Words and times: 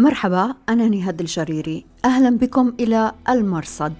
مرحبا 0.00 0.54
أنا 0.68 0.88
نهاد 0.88 1.20
الجريري. 1.20 1.86
أهلا 2.04 2.38
بكم 2.38 2.72
إلى 2.80 3.12
المرصد. 3.28 3.92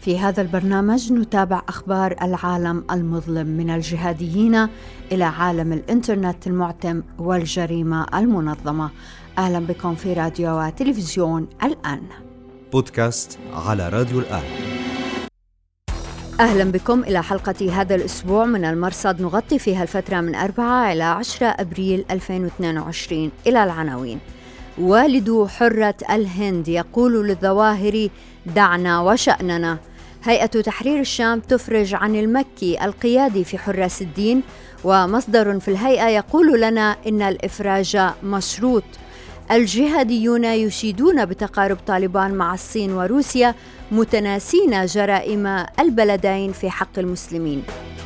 في 0.00 0.18
هذا 0.18 0.42
البرنامج 0.42 1.12
نتابع 1.12 1.62
أخبار 1.68 2.16
العالم 2.22 2.84
المظلم 2.90 3.46
من 3.46 3.70
الجهاديين 3.70 4.68
إلى 5.12 5.24
عالم 5.24 5.72
الإنترنت 5.72 6.46
المعتم 6.46 7.02
والجريمة 7.18 8.06
المنظمة. 8.14 8.90
أهلا 9.38 9.58
بكم 9.58 9.94
في 9.94 10.12
راديو 10.12 10.60
وتلفزيون 10.60 11.48
الآن. 11.62 12.02
بودكاست 12.72 13.38
على 13.54 13.88
راديو 13.88 14.18
الآن. 14.18 14.42
أهلا 16.40 16.64
بكم 16.64 17.00
إلى 17.02 17.22
حلقة 17.22 17.80
هذا 17.80 17.94
الأسبوع 17.94 18.44
من 18.44 18.64
المرصد. 18.64 19.22
نغطي 19.22 19.58
فيها 19.58 19.82
الفترة 19.82 20.20
من 20.20 20.34
4 20.34 20.92
إلى 20.92 21.02
10 21.02 21.46
أبريل 21.46 22.04
2022 22.10 23.30
إلى 23.46 23.64
العناوين. 23.64 24.18
والد 24.80 25.46
حرة 25.58 25.94
الهند 26.10 26.68
يقول 26.68 27.28
للظواهر 27.28 28.08
دعنا 28.46 29.00
وشأننا. 29.00 29.78
هيئة 30.24 30.46
تحرير 30.46 31.00
الشام 31.00 31.40
تفرج 31.40 31.94
عن 31.94 32.16
المكي 32.16 32.84
القيادي 32.84 33.44
في 33.44 33.58
حراس 33.58 34.02
الدين 34.02 34.42
ومصدر 34.84 35.60
في 35.60 35.68
الهيئة 35.68 36.08
يقول 36.08 36.60
لنا 36.60 36.96
إن 37.06 37.22
الإفراج 37.22 37.98
مشروط. 38.22 38.84
الجهاديون 39.50 40.44
يشيدون 40.44 41.24
بتقارب 41.24 41.78
طالبان 41.86 42.34
مع 42.34 42.54
الصين 42.54 42.92
وروسيا 42.92 43.54
متناسين 43.90 44.86
جرائم 44.86 45.46
البلدين 45.80 46.52
في 46.52 46.70
حق 46.70 46.98
المسلمين. 46.98 47.62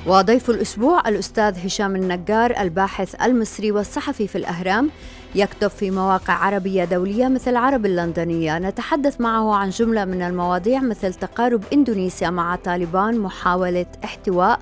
وضيف 0.07 0.51
الأسبوع 0.51 1.09
الأستاذ 1.09 1.67
هشام 1.67 1.97
النجار 1.97 2.61
الباحث 2.61 3.23
المصري 3.23 3.73
والصحفي 3.73 4.27
في 4.29 4.39
الأهرام. 4.39 4.91
يكتب 5.35 5.69
في 5.69 5.91
مواقع 5.91 6.33
عربية 6.33 6.85
دولية 6.85 7.29
مثل 7.29 7.57
عرب 7.57 7.87
اللندنية. 7.87 8.59
نتحدث 8.59 9.21
معه 9.21 9.55
عن 9.55 9.71
جملة 9.71 10.05
من 10.05 10.23
المواضيع 10.23 10.81
مثل 10.81 11.15
تقارب 11.15 11.65
إندونيسيا 11.73 12.31
مع 12.31 12.57
طالبان 12.57 13.19
محاولة 13.19 13.87
احتواء 14.05 14.61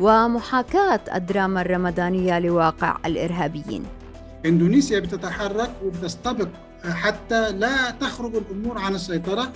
ومحاكاة 0.00 1.00
الدراما 1.14 1.60
الرمضانية 1.60 2.38
لواقع 2.38 2.96
الإرهابيين. 3.06 3.84
إندونيسيا 4.46 5.00
بتتحرك 5.00 5.70
وبتستبق 5.84 6.48
حتى 6.84 7.52
لا 7.52 7.90
تخرج 7.90 8.34
الأمور 8.36 8.78
عن 8.78 8.94
السيطرة. 8.94 9.52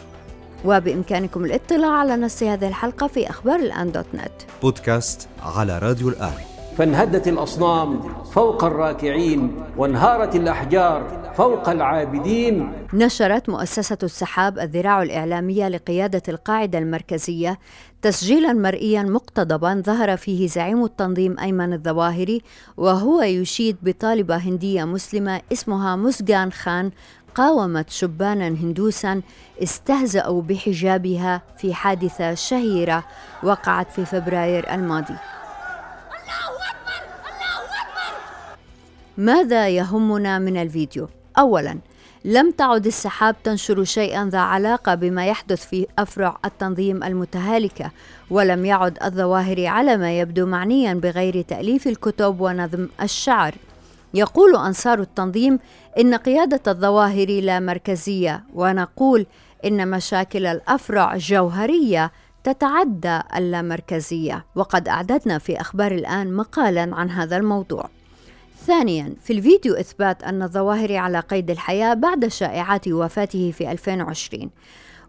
وبإمكانكم 0.64 1.44
الاطلاع 1.44 1.90
على 1.90 2.16
نص 2.16 2.42
هذه 2.42 2.68
الحلقة 2.68 3.06
في 3.06 3.30
أخبار 3.30 3.60
الآن 3.60 3.92
دوت 3.92 4.06
نت. 4.14 4.32
بودكاست 4.62 5.28
على 5.42 5.78
راديو 5.78 6.08
الآن. 6.08 6.51
فانهدت 6.76 7.28
الأصنام 7.28 8.00
فوق 8.24 8.64
الراكعين 8.64 9.64
وانهارت 9.76 10.36
الأحجار 10.36 11.22
فوق 11.36 11.68
العابدين. 11.68 12.72
نشرت 12.94 13.48
مؤسسة 13.48 13.98
السحاب 14.02 14.58
الذراع 14.58 15.02
الإعلامية 15.02 15.68
لقيادة 15.68 16.22
القاعدة 16.28 16.78
المركزية 16.78 17.58
تسجيلا 18.02 18.52
مرئيا 18.52 19.02
مقتضبا 19.02 19.82
ظهر 19.86 20.16
فيه 20.16 20.46
زعيم 20.48 20.84
التنظيم 20.84 21.38
أيمن 21.40 21.72
الظواهري 21.72 22.42
وهو 22.76 23.22
يشيد 23.22 23.76
بطالبة 23.82 24.36
هندية 24.36 24.84
مسلمة 24.84 25.40
اسمها 25.52 25.96
مسجان 25.96 26.52
خان 26.52 26.90
قاومت 27.34 27.90
شبانا 27.90 28.48
هندوسا 28.48 29.22
استهزأوا 29.62 30.42
بحجابها 30.42 31.42
في 31.58 31.74
حادثة 31.74 32.34
شهيرة 32.34 33.04
وقعت 33.42 33.92
في 33.92 34.04
فبراير 34.04 34.74
الماضي. 34.74 35.14
ماذا 39.16 39.68
يهمنا 39.68 40.38
من 40.38 40.56
الفيديو؟ 40.56 41.08
أولاً 41.38 41.78
لم 42.24 42.50
تعد 42.50 42.86
السحاب 42.86 43.36
تنشر 43.44 43.84
شيئا 43.84 44.28
ذا 44.28 44.38
علاقة 44.38 44.94
بما 44.94 45.26
يحدث 45.26 45.66
في 45.66 45.86
أفرع 45.98 46.38
التنظيم 46.44 47.02
المتهالكة 47.02 47.90
ولم 48.30 48.64
يعد 48.64 48.98
الظواهر 49.02 49.66
على 49.66 49.96
ما 49.96 50.18
يبدو 50.18 50.46
معنيا 50.46 50.94
بغير 50.94 51.42
تأليف 51.42 51.86
الكتب 51.86 52.40
ونظم 52.40 52.88
الشعر. 53.02 53.54
يقول 54.14 54.56
أنصار 54.56 55.00
التنظيم 55.00 55.58
إن 55.98 56.14
قيادة 56.14 56.72
الظواهر 56.72 57.40
لا 57.40 57.60
مركزية 57.60 58.44
ونقول 58.54 59.26
إن 59.64 59.90
مشاكل 59.90 60.46
الأفرع 60.46 61.16
جوهرية 61.16 62.12
تتعدى 62.44 63.20
اللامركزية 63.36 64.44
وقد 64.54 64.88
أعددنا 64.88 65.38
في 65.38 65.60
أخبار 65.60 65.92
الآن 65.92 66.32
مقالا 66.32 66.94
عن 66.96 67.10
هذا 67.10 67.36
الموضوع. 67.36 67.90
ثانيا 68.66 69.14
في 69.22 69.32
الفيديو 69.32 69.74
إثبات 69.74 70.22
أن 70.22 70.42
الظواهر 70.42 70.96
على 70.96 71.20
قيد 71.20 71.50
الحياة 71.50 71.94
بعد 71.94 72.26
شائعات 72.26 72.88
وفاته 72.88 73.50
في 73.50 73.72
2020 73.72 74.50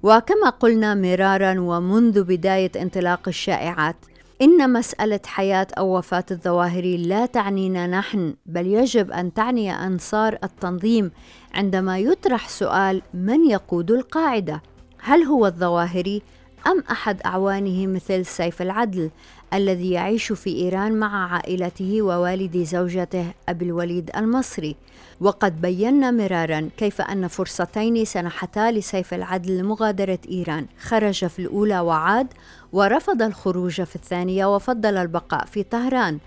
وكما 0.03 0.50
قلنا 0.50 0.96
مرارا 0.96 1.59
ومنذ 1.59 2.24
بداية 2.24 2.72
انطلاق 2.75 3.28
الشائعات 3.28 3.96
إن 4.41 4.74
مسألة 4.74 5.19
حياة 5.25 5.68
أو 5.78 5.97
وفاة 5.97 6.25
الظواهر 6.31 6.84
لا 6.84 7.25
تعنينا 7.25 7.88
نحن 7.88 8.36
بل 8.46 8.68
يجب 8.68 9.12
أن 9.12 9.34
تعني 9.34 9.72
أنصار 9.72 10.38
التنظيم 10.44 11.12
عندما 11.53 12.00
يطرح 12.00 12.50
سؤال 12.50 13.02
من 13.14 13.50
يقود 13.50 13.91
القاعدة؟ 13.91 14.62
هل 15.00 15.24
هو 15.24 15.46
الظواهري 15.46 16.22
أم 16.68 16.84
أحد 16.91 17.22
أعوانه 17.25 17.88
مثل 17.88 18.25
سيف 18.25 18.62
العدل؟ 18.62 19.09
الذي 19.53 19.91
يعيش 19.91 20.31
في 20.31 20.50
إيران 20.50 20.91
مع 21.00 21.34
عائلته 21.34 22.02
ووالد 22.02 22.58
زوجته 22.58 23.25
أبي 23.50 23.66
الوليد 23.66 24.12
المصري. 24.18 24.75
وقد 25.22 25.62
بينا 25.62 26.12
مرارا 26.12 26.69
كيف 26.78 27.02
أن 27.02 27.28
فرصتين 27.28 28.06
سنحتا 28.06 28.72
لسيف 28.72 29.14
العدل 29.14 29.58
لمغادرة 29.58 30.19
إيران. 30.31 30.66
خرج 30.81 31.25
في 31.28 31.40
الأولى 31.40 31.80
وعاد 31.80 32.28
ورفض 32.74 33.22
الخروج 33.22 33.81
في 33.81 33.96
الثانية 33.96 34.56
وفضل 34.56 34.97
البقاء 34.97 35.46
في 35.46 35.64
طهران. 35.64 36.20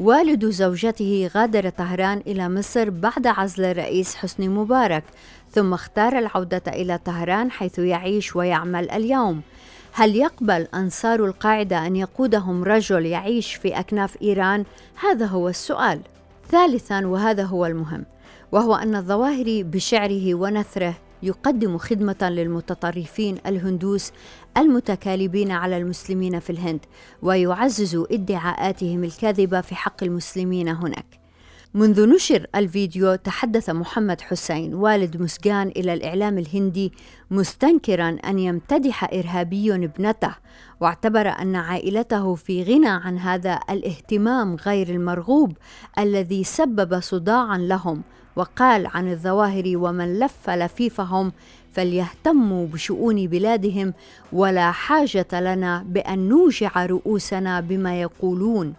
والد 0.00 0.50
زوجته 0.50 1.30
غادر 1.34 1.68
طهران 1.68 2.22
إلى 2.26 2.48
مصر 2.48 2.90
بعد 2.90 3.26
عزل 3.26 3.64
الرئيس 3.64 4.14
حسني 4.14 4.48
مبارك 4.48 5.04
ثم 5.52 5.72
اختار 5.74 6.18
العودة 6.18 6.62
إلى 6.68 6.98
طهران 6.98 7.50
حيث 7.50 7.78
يعيش 7.78 8.36
ويعمل 8.36 8.90
اليوم. 8.90 9.42
هل 9.92 10.16
يقبل 10.16 10.66
أنصار 10.74 11.24
القاعدة 11.24 11.86
أن 11.86 11.96
يقودهم 11.96 12.64
رجل 12.64 13.06
يعيش 13.06 13.54
في 13.54 13.78
أكناف 13.78 14.22
إيران؟ 14.22 14.64
هذا 15.00 15.26
هو 15.26 15.48
السؤال. 15.48 16.00
ثالثا 16.50 17.06
وهذا 17.06 17.42
هو 17.42 17.66
المهم 17.66 18.04
وهو 18.52 18.74
أن 18.74 18.94
الظواهري 18.96 19.62
بشعره 19.62 20.34
ونثره 20.34 20.94
يقدم 21.22 21.78
خدمة 21.78 22.16
للمتطرفين 22.22 23.38
الهندوس 23.46 24.12
المتكالبين 24.56 25.50
على 25.50 25.76
المسلمين 25.76 26.40
في 26.40 26.50
الهند 26.50 26.80
ويعزز 27.22 28.04
ادعاءاتهم 28.10 29.04
الكاذبة 29.04 29.60
في 29.60 29.74
حق 29.74 30.02
المسلمين 30.02 30.68
هناك. 30.68 31.19
منذ 31.74 32.08
نشر 32.08 32.46
الفيديو 32.54 33.14
تحدث 33.14 33.70
محمد 33.70 34.20
حسين 34.20 34.74
والد 34.74 35.22
مسجان 35.22 35.68
إلى 35.68 35.92
الإعلام 35.92 36.38
الهندي 36.38 36.92
مستنكرا 37.30 38.16
أن 38.26 38.38
يمتدح 38.38 39.04
إرهابي 39.04 39.74
ابنته 39.74 40.34
واعتبر 40.80 41.28
أن 41.28 41.56
عائلته 41.56 42.34
في 42.34 42.62
غنى 42.62 42.88
عن 42.88 43.18
هذا 43.18 43.60
الاهتمام 43.70 44.56
غير 44.56 44.88
المرغوب 44.88 45.52
الذي 45.98 46.44
سبب 46.44 47.00
صداعا 47.00 47.58
لهم 47.58 48.02
وقال 48.36 48.86
عن 48.86 49.12
الظواهر 49.12 49.72
ومن 49.74 50.18
لف 50.18 50.50
لفيفهم 50.50 51.32
فليهتموا 51.72 52.66
بشؤون 52.66 53.26
بلادهم 53.26 53.94
ولا 54.32 54.72
حاجة 54.72 55.28
لنا 55.32 55.84
بأن 55.88 56.28
نوجع 56.28 56.86
رؤوسنا 56.86 57.60
بما 57.60 58.00
يقولون. 58.00 58.74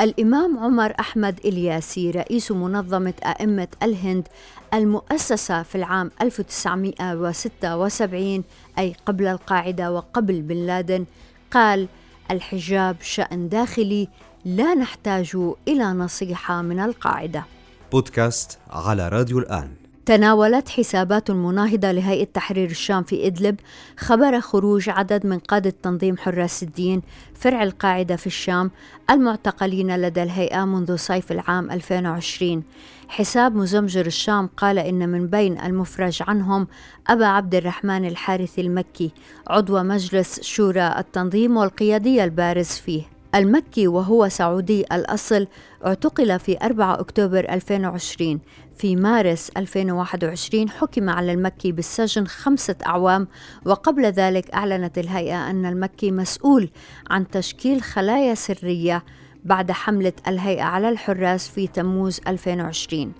الإمام 0.00 0.58
عمر 0.58 0.92
أحمد 1.00 1.40
إلياسي 1.44 2.10
رئيس 2.10 2.52
منظمة 2.52 3.14
أئمة 3.24 3.68
الهند 3.82 4.28
المؤسسة 4.74 5.62
في 5.62 5.74
العام 5.74 6.10
1976 6.22 8.44
أي 8.78 8.96
قبل 9.06 9.26
القاعدة 9.26 9.92
وقبل 9.92 10.42
بن 10.42 10.56
لادن 10.56 11.04
قال 11.50 11.88
الحجاب 12.30 12.96
شأن 13.00 13.48
داخلي 13.48 14.08
لا 14.44 14.74
نحتاج 14.74 15.36
إلى 15.68 15.84
نصيحة 15.84 16.62
من 16.62 16.80
القاعدة. 16.80 17.44
بودكاست 17.92 18.58
على 18.70 19.08
راديو 19.08 19.38
الآن. 19.38 19.70
تناولت 20.06 20.68
حسابات 20.68 21.30
مناهضة 21.30 21.92
لهيئة 21.92 22.24
تحرير 22.24 22.70
الشام 22.70 23.02
في 23.02 23.26
إدلب 23.26 23.56
خبر 23.96 24.40
خروج 24.40 24.88
عدد 24.88 25.26
من 25.26 25.38
قادة 25.38 25.74
تنظيم 25.82 26.16
حراس 26.16 26.62
الدين 26.62 27.02
فرع 27.34 27.62
القاعدة 27.62 28.16
في 28.16 28.26
الشام 28.26 28.70
المعتقلين 29.10 29.96
لدى 29.96 30.22
الهيئة 30.22 30.64
منذ 30.64 30.96
صيف 30.96 31.32
العام 31.32 31.70
2020 31.70 32.62
حساب 33.08 33.56
مزمجر 33.56 34.06
الشام 34.06 34.46
قال 34.56 34.78
إن 34.78 35.08
من 35.08 35.26
بين 35.26 35.60
المفرج 35.60 36.22
عنهم 36.28 36.66
أبا 37.06 37.26
عبد 37.26 37.54
الرحمن 37.54 38.04
الحارثي 38.04 38.60
المكي 38.60 39.10
عضو 39.48 39.82
مجلس 39.82 40.40
شورى 40.40 40.94
التنظيم 40.98 41.56
والقيادي 41.56 42.24
البارز 42.24 42.68
فيه. 42.68 43.15
المكي 43.34 43.88
وهو 43.88 44.28
سعودي 44.28 44.84
الأصل 44.92 45.46
اعتقل 45.86 46.38
في 46.38 46.58
4 46.62 47.00
أكتوبر 47.00 47.38
2020 47.38 48.40
في 48.76 48.96
مارس 48.96 49.50
2021 49.56 50.70
حكم 50.70 51.10
على 51.10 51.32
المكي 51.32 51.72
بالسجن 51.72 52.26
خمسة 52.26 52.74
أعوام 52.86 53.28
وقبل 53.64 54.04
ذلك 54.06 54.50
أعلنت 54.50 54.98
الهيئة 54.98 55.50
أن 55.50 55.66
المكي 55.66 56.10
مسؤول 56.10 56.70
عن 57.10 57.30
تشكيل 57.30 57.82
خلايا 57.82 58.34
سرية 58.34 59.04
بعد 59.44 59.72
حملة 59.72 60.12
الهيئة 60.28 60.62
على 60.62 60.88
الحراس 60.88 61.48
في 61.48 61.66
تموز 61.66 62.20
2020 62.28 63.12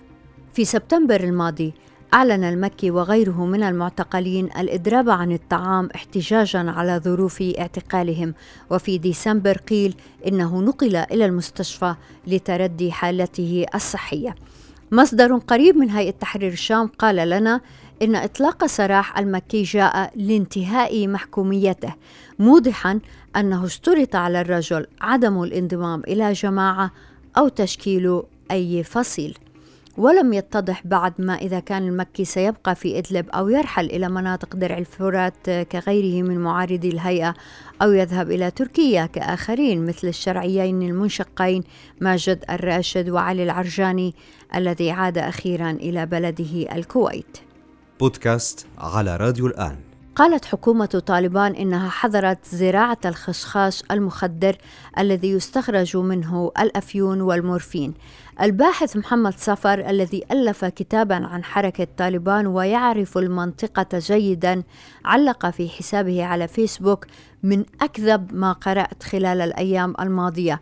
في 0.54 0.64
سبتمبر 0.64 1.20
الماضي 1.20 1.74
أعلن 2.14 2.44
المكي 2.44 2.90
وغيره 2.90 3.46
من 3.46 3.62
المعتقلين 3.62 4.44
الإضراب 4.44 5.10
عن 5.10 5.32
الطعام 5.32 5.88
احتجاجا 5.94 6.70
على 6.70 7.00
ظروف 7.04 7.42
اعتقالهم. 7.58 8.34
وفي 8.70 8.98
ديسمبر 8.98 9.58
قيل 9.58 9.94
إنه 10.26 10.60
نقل 10.60 10.96
إلى 10.96 11.24
المستشفى 11.24 11.94
لتردي 12.26 12.92
حالته 12.92 13.66
الصحية. 13.74 14.34
مصدر 14.92 15.36
قريب 15.36 15.76
من 15.76 15.90
هيئة 15.90 16.10
تحرير 16.10 16.52
الشام 16.52 16.86
قال 16.86 17.16
لنا 17.16 17.60
إن 18.02 18.16
إطلاق 18.16 18.66
سراح 18.66 19.18
المكي 19.18 19.62
جاء 19.62 20.12
لانتهاء 20.16 21.08
محكوميته 21.08 21.94
موضحا 22.38 23.00
أنه 23.36 23.64
اشترط 23.64 24.16
على 24.16 24.40
الرجل 24.40 24.86
عدم 25.00 25.42
الانضمام 25.42 26.02
إلى 26.08 26.32
جماعة 26.32 26.90
أو 27.38 27.48
تشكيل 27.48 28.22
أي 28.50 28.82
فصيل. 28.84 29.38
ولم 29.98 30.32
يتضح 30.32 30.86
بعد 30.86 31.12
ما 31.18 31.34
إذا 31.34 31.60
كان 31.60 31.88
المكي 31.88 32.24
سيبقى 32.24 32.74
في 32.74 32.98
إدلب 32.98 33.28
أو 33.30 33.48
يرحل 33.48 33.84
إلى 33.84 34.08
مناطق 34.08 34.56
درع 34.56 34.78
الفرات 34.78 35.50
كغيره 35.50 36.22
من 36.22 36.38
معارضي 36.38 36.88
الهيئة 36.88 37.34
أو 37.82 37.92
يذهب 37.92 38.30
إلى 38.30 38.50
تركيا 38.50 39.06
كآخرين 39.06 39.86
مثل 39.86 40.08
الشرعيين 40.08 40.82
المنشقين 40.82 41.62
ماجد 42.00 42.44
الراشد 42.50 43.10
وعلي 43.10 43.42
العرجاني 43.42 44.14
الذي 44.54 44.90
عاد 44.90 45.18
أخيرا 45.18 45.70
إلى 45.70 46.06
بلده 46.06 46.76
الكويت. 46.76 47.38
بودكاست 48.00 48.66
على 48.78 49.16
راديو 49.16 49.46
الآن. 49.46 49.85
قالت 50.16 50.44
حكومة 50.44 51.02
طالبان 51.06 51.54
إنها 51.54 51.88
حظرت 51.88 52.38
زراعة 52.46 52.98
الخشخاش 53.04 53.82
المخدر 53.90 54.56
الذي 54.98 55.30
يستخرج 55.30 55.96
منه 55.96 56.52
الأفيون 56.60 57.20
والمورفين. 57.20 57.94
الباحث 58.40 58.96
محمد 58.96 59.34
صفر 59.38 59.90
الذي 59.90 60.24
ألف 60.30 60.64
كتابا 60.64 61.14
عن 61.14 61.44
حركة 61.44 61.86
طالبان 61.96 62.46
ويعرف 62.46 63.18
المنطقة 63.18 63.98
جيدا 63.98 64.62
علق 65.04 65.50
في 65.50 65.68
حسابه 65.68 66.24
على 66.24 66.48
فيسبوك 66.48 67.06
من 67.42 67.64
أكذب 67.80 68.34
ما 68.34 68.52
قرأت 68.52 69.02
خلال 69.02 69.40
الأيام 69.40 69.94
الماضية. 70.00 70.60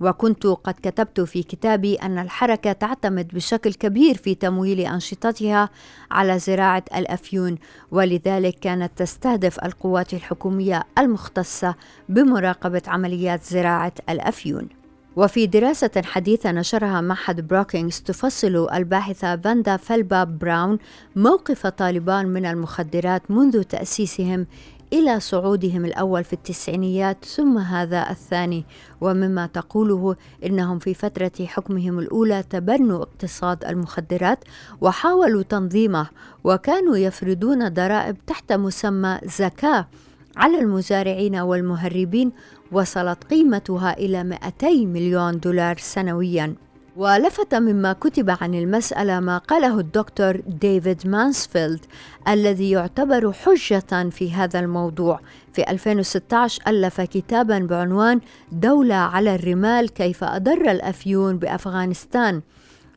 وكنت 0.00 0.46
قد 0.46 0.74
كتبت 0.82 1.20
في 1.20 1.42
كتابي 1.42 1.94
أن 1.94 2.18
الحركة 2.18 2.72
تعتمد 2.72 3.28
بشكل 3.28 3.74
كبير 3.74 4.16
في 4.16 4.34
تمويل 4.34 4.80
أنشطتها 4.80 5.70
على 6.10 6.38
زراعة 6.38 6.84
الأفيون 6.96 7.58
ولذلك 7.90 8.54
كانت 8.60 8.92
تستهدف 8.96 9.64
القوات 9.64 10.14
الحكومية 10.14 10.84
المختصة 10.98 11.74
بمراقبة 12.08 12.82
عمليات 12.86 13.44
زراعة 13.44 13.92
الأفيون. 14.08 14.68
وفي 15.16 15.46
دراسة 15.46 16.02
حديثة 16.04 16.52
نشرها 16.52 17.00
معهد 17.00 17.48
بروكينغز 17.48 18.00
تفصل 18.00 18.68
الباحثة 18.74 19.36
فاندا 19.36 19.76
فلبا 19.76 20.24
براون 20.24 20.78
موقف 21.16 21.66
طالبان 21.66 22.26
من 22.26 22.46
المخدرات 22.46 23.30
منذ 23.30 23.62
تأسيسهم 23.62 24.46
إلى 24.92 25.20
صعودهم 25.20 25.84
الأول 25.84 26.24
في 26.24 26.32
التسعينيات 26.32 27.24
ثم 27.24 27.58
هذا 27.58 28.10
الثاني. 28.10 28.64
ومما 29.00 29.46
تقوله 29.46 30.16
إنهم 30.44 30.78
في 30.78 30.94
فترة 30.94 31.32
حكمهم 31.44 31.98
الأولى 31.98 32.42
تبنوا 32.42 33.02
اقتصاد 33.02 33.64
المخدرات 33.64 34.44
وحاولوا 34.80 35.42
تنظيمه 35.42 36.06
وكانوا 36.44 36.96
يفرضون 36.96 37.68
ضرائب 37.68 38.16
تحت 38.26 38.52
مسمى 38.52 39.18
زكاة 39.24 39.88
على 40.36 40.58
المزارعين 40.60 41.36
والمهربين 41.36 42.32
وصلت 42.72 43.24
قيمتها 43.24 43.92
إلى 43.92 44.24
200 44.24 44.86
مليون 44.86 45.40
دولار 45.40 45.76
سنوياً. 45.78 46.67
ولفت 46.98 47.54
مما 47.54 47.92
كتب 47.92 48.30
عن 48.40 48.54
المسألة 48.54 49.20
ما 49.20 49.38
قاله 49.38 49.78
الدكتور 49.78 50.40
ديفيد 50.46 51.06
مانسفيلد 51.06 51.80
الذي 52.28 52.70
يعتبر 52.70 53.32
حجة 53.32 54.10
في 54.10 54.32
هذا 54.32 54.60
الموضوع. 54.60 55.20
في 55.52 55.70
2016 55.70 56.62
ألف 56.66 57.00
كتابا 57.00 57.58
بعنوان 57.58 58.20
دولة 58.52 58.94
على 58.94 59.34
الرمال 59.34 59.88
كيف 59.88 60.24
أضر 60.24 60.70
الأفيون 60.70 61.38
بأفغانستان 61.38 62.42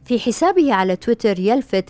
في 0.05 0.19
حسابه 0.19 0.73
على 0.73 0.95
تويتر 0.95 1.39
يلفت 1.39 1.85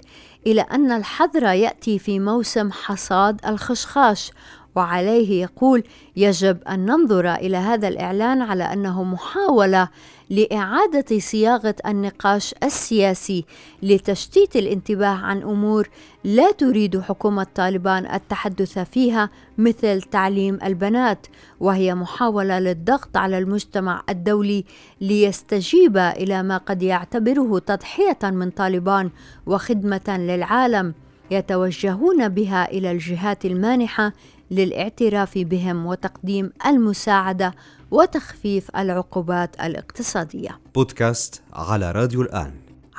إلى 0.47 0.61
أن 0.61 0.91
الحظر 0.91 1.43
يأتي 1.43 1.99
في 1.99 2.19
موسم 2.19 2.71
حصاد 2.71 3.45
الخشخاش 3.45 4.31
وعليه 4.75 5.41
يقول 5.41 5.83
يجب 6.15 6.63
أن 6.63 6.85
ننظر 6.85 7.33
إلى 7.33 7.57
هذا 7.57 7.87
الإعلان 7.87 8.41
على 8.41 8.63
أنه 8.63 9.03
محاولة 9.03 9.89
لإعادة 10.29 11.19
صياغة 11.19 11.75
النقاش 11.85 12.55
السياسي 12.63 13.45
لتشتيت 13.83 14.55
الانتباه 14.55 15.07
عن 15.07 15.41
أمور 15.41 15.89
لا 16.23 16.51
تريد 16.51 17.01
حكومة 17.01 17.47
طالبان 17.55 18.05
التحدث 18.13 18.79
فيها 18.79 19.29
مثل 19.57 20.01
تعليم 20.01 20.59
البنات 20.63 21.27
وهي 21.59 21.95
محاولة 21.95 22.59
للضغط 22.59 23.17
على 23.17 23.37
المجتمع 23.37 24.03
الدولي 24.09 24.65
ليستجيب 25.01 25.97
إلى 25.97 26.43
ما 26.43 26.57
قد 26.57 26.83
يعتبره 26.83 27.59
تضحية 27.59 28.19
من 28.23 28.49
طالبان 28.49 29.09
وخدمة 29.45 30.17
للعالم 30.17 30.93
يتوجهون 31.31 32.29
بها 32.29 32.71
إلى 32.71 32.91
الجهات 32.91 33.45
المانحة 33.45 34.13
للاعتراف 34.51 35.37
بهم 35.37 35.85
وتقديم 35.85 36.51
المساعدة 36.65 37.53
وتخفيف 37.91 38.75
العقوبات 38.75 39.55
الاقتصادية. 39.61 40.59
بودكاست 40.75 41.41
على 41.53 41.91
راديو 41.91 42.21
الآن 42.21 42.51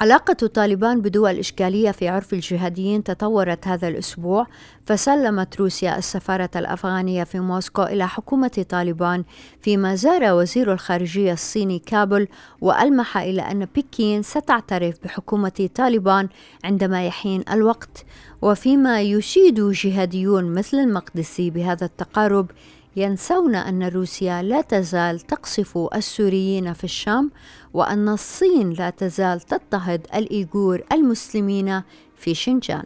علاقة 0.03 0.47
طالبان 0.47 1.01
بدول 1.01 1.39
إشكالية 1.39 1.91
في 1.91 2.09
عرف 2.09 2.33
الجهاديين 2.33 3.05
تطورت 3.05 3.69
هذا 3.69 3.89
الأسبوع 3.89 4.47
فسلمت 4.87 5.61
روسيا 5.61 5.99
السفارة 5.99 6.51
الأفغانية 6.57 7.25
في 7.25 7.41
موسكو 7.41 7.83
إلى 7.83 8.09
حكومة 8.09 8.67
طالبان 8.69 9.25
فيما 9.61 9.95
زار 9.95 10.33
وزير 10.33 10.73
الخارجية 10.73 11.33
الصيني 11.33 11.79
كابل 11.79 12.29
وألمح 12.61 13.19
إلى 13.19 13.43
أن 13.43 13.65
بكين 13.65 14.23
ستعترف 14.23 14.97
بحكومة 15.05 15.69
طالبان 15.75 16.29
عندما 16.65 17.07
يحين 17.07 17.45
الوقت 17.53 18.05
وفيما 18.43 19.03
يشيد 19.03 19.61
جهاديون 19.61 20.55
مثل 20.55 20.77
المقدسي 20.77 21.51
بهذا 21.51 21.87
التقارب 21.87 22.51
ينسون 22.97 23.55
أن 23.55 23.83
روسيا 23.83 24.43
لا 24.43 24.61
تزال 24.61 25.21
تقصف 25.21 25.79
السوريين 25.95 26.73
في 26.73 26.85
الشام 26.85 27.31
وأن 27.75 28.09
الصين 28.09 28.71
لا 28.71 28.91
تزال 28.91 29.41
تضطهد 29.41 30.07
الإيغور 30.15 30.83
المسلمين 30.93 31.83
في 32.17 32.35
شنجان. 32.35 32.85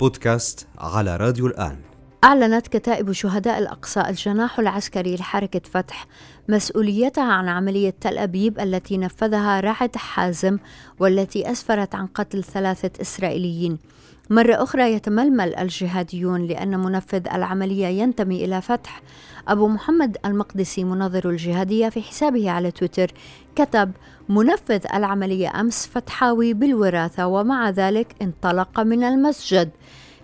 بودكاست 0.00 0.66
على 0.78 1.16
راديو 1.16 1.46
الآن 1.46 1.76
أعلنت 2.24 2.68
كتائب 2.68 3.12
شهداء 3.12 3.58
الأقصى 3.58 4.00
الجناح 4.00 4.58
العسكري 4.58 5.16
لحركة 5.16 5.60
فتح 5.70 6.06
مسؤوليتها 6.48 7.32
عن 7.32 7.48
عملية 7.48 7.94
تل 8.00 8.18
أبيب 8.18 8.60
التي 8.60 8.98
نفذها 8.98 9.60
رعد 9.60 9.96
حازم 9.96 10.58
والتي 10.98 11.50
أسفرت 11.50 11.94
عن 11.94 12.06
قتل 12.06 12.44
ثلاثة 12.44 12.90
إسرائيليين. 13.00 13.78
مرة 14.30 14.62
أخرى 14.62 14.92
يتململ 14.92 15.56
الجهاديون 15.56 16.46
لأن 16.46 16.80
منفذ 16.80 17.28
العملية 17.34 17.86
ينتمي 17.86 18.44
إلى 18.44 18.60
فتح. 18.60 19.02
أبو 19.48 19.68
محمد 19.68 20.16
المقدسي 20.24 20.84
مناظر 20.84 21.30
الجهادية 21.30 21.88
في 21.88 22.02
حسابه 22.02 22.50
على 22.50 22.70
تويتر 22.70 23.12
كتب 23.56 23.90
منفذ 24.28 24.86
العملية 24.94 25.60
أمس 25.60 25.86
فتحاوي 25.86 26.54
بالوراثة 26.54 27.26
ومع 27.26 27.70
ذلك 27.70 28.14
انطلق 28.22 28.80
من 28.80 29.04
المسجد. 29.04 29.70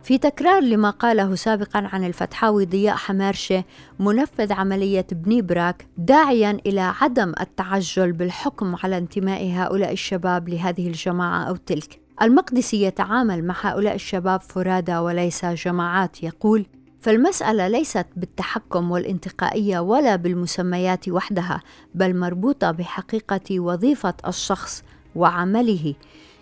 في 0.03 0.19
تكرار 0.19 0.63
لما 0.63 0.91
قاله 0.91 1.35
سابقا 1.35 1.89
عن 1.93 2.05
الفتحاوي 2.05 2.67
ضياء 2.67 2.97
حمارشة 2.97 3.65
منفذ 3.99 4.53
عملية 4.53 5.07
بني 5.13 5.43
براك 5.43 5.87
داعيا 5.99 6.59
إلى 6.67 6.81
عدم 6.81 7.33
التعجل 7.41 8.13
بالحكم 8.13 8.77
على 8.83 8.99
انتماء 8.99 9.51
هؤلاء 9.51 9.93
الشباب 9.93 10.49
لهذه 10.49 10.87
الجماعة 10.87 11.45
أو 11.45 11.57
تلك. 11.57 12.02
المقدسي 12.23 12.83
يتعامل 12.83 13.45
مع 13.45 13.55
هؤلاء 13.61 13.95
الشباب 13.95 14.41
فرادى 14.41 14.97
وليس 14.97 15.45
جماعات 15.45 16.23
يقول 16.23 16.67
فالمسألة 17.01 17.69
ليست 17.69 18.07
بالتحكم 18.17 18.91
والانتقائية 18.91 19.79
ولا 19.79 20.17
بالمسميات 20.17 21.09
وحدها 21.09 21.63
بل 21.95 22.17
مربوطة 22.17 22.71
بحقيقة 22.71 23.61
وظيفة 23.61 24.15
الشخص 24.27 24.83
وعمله. 25.17 25.95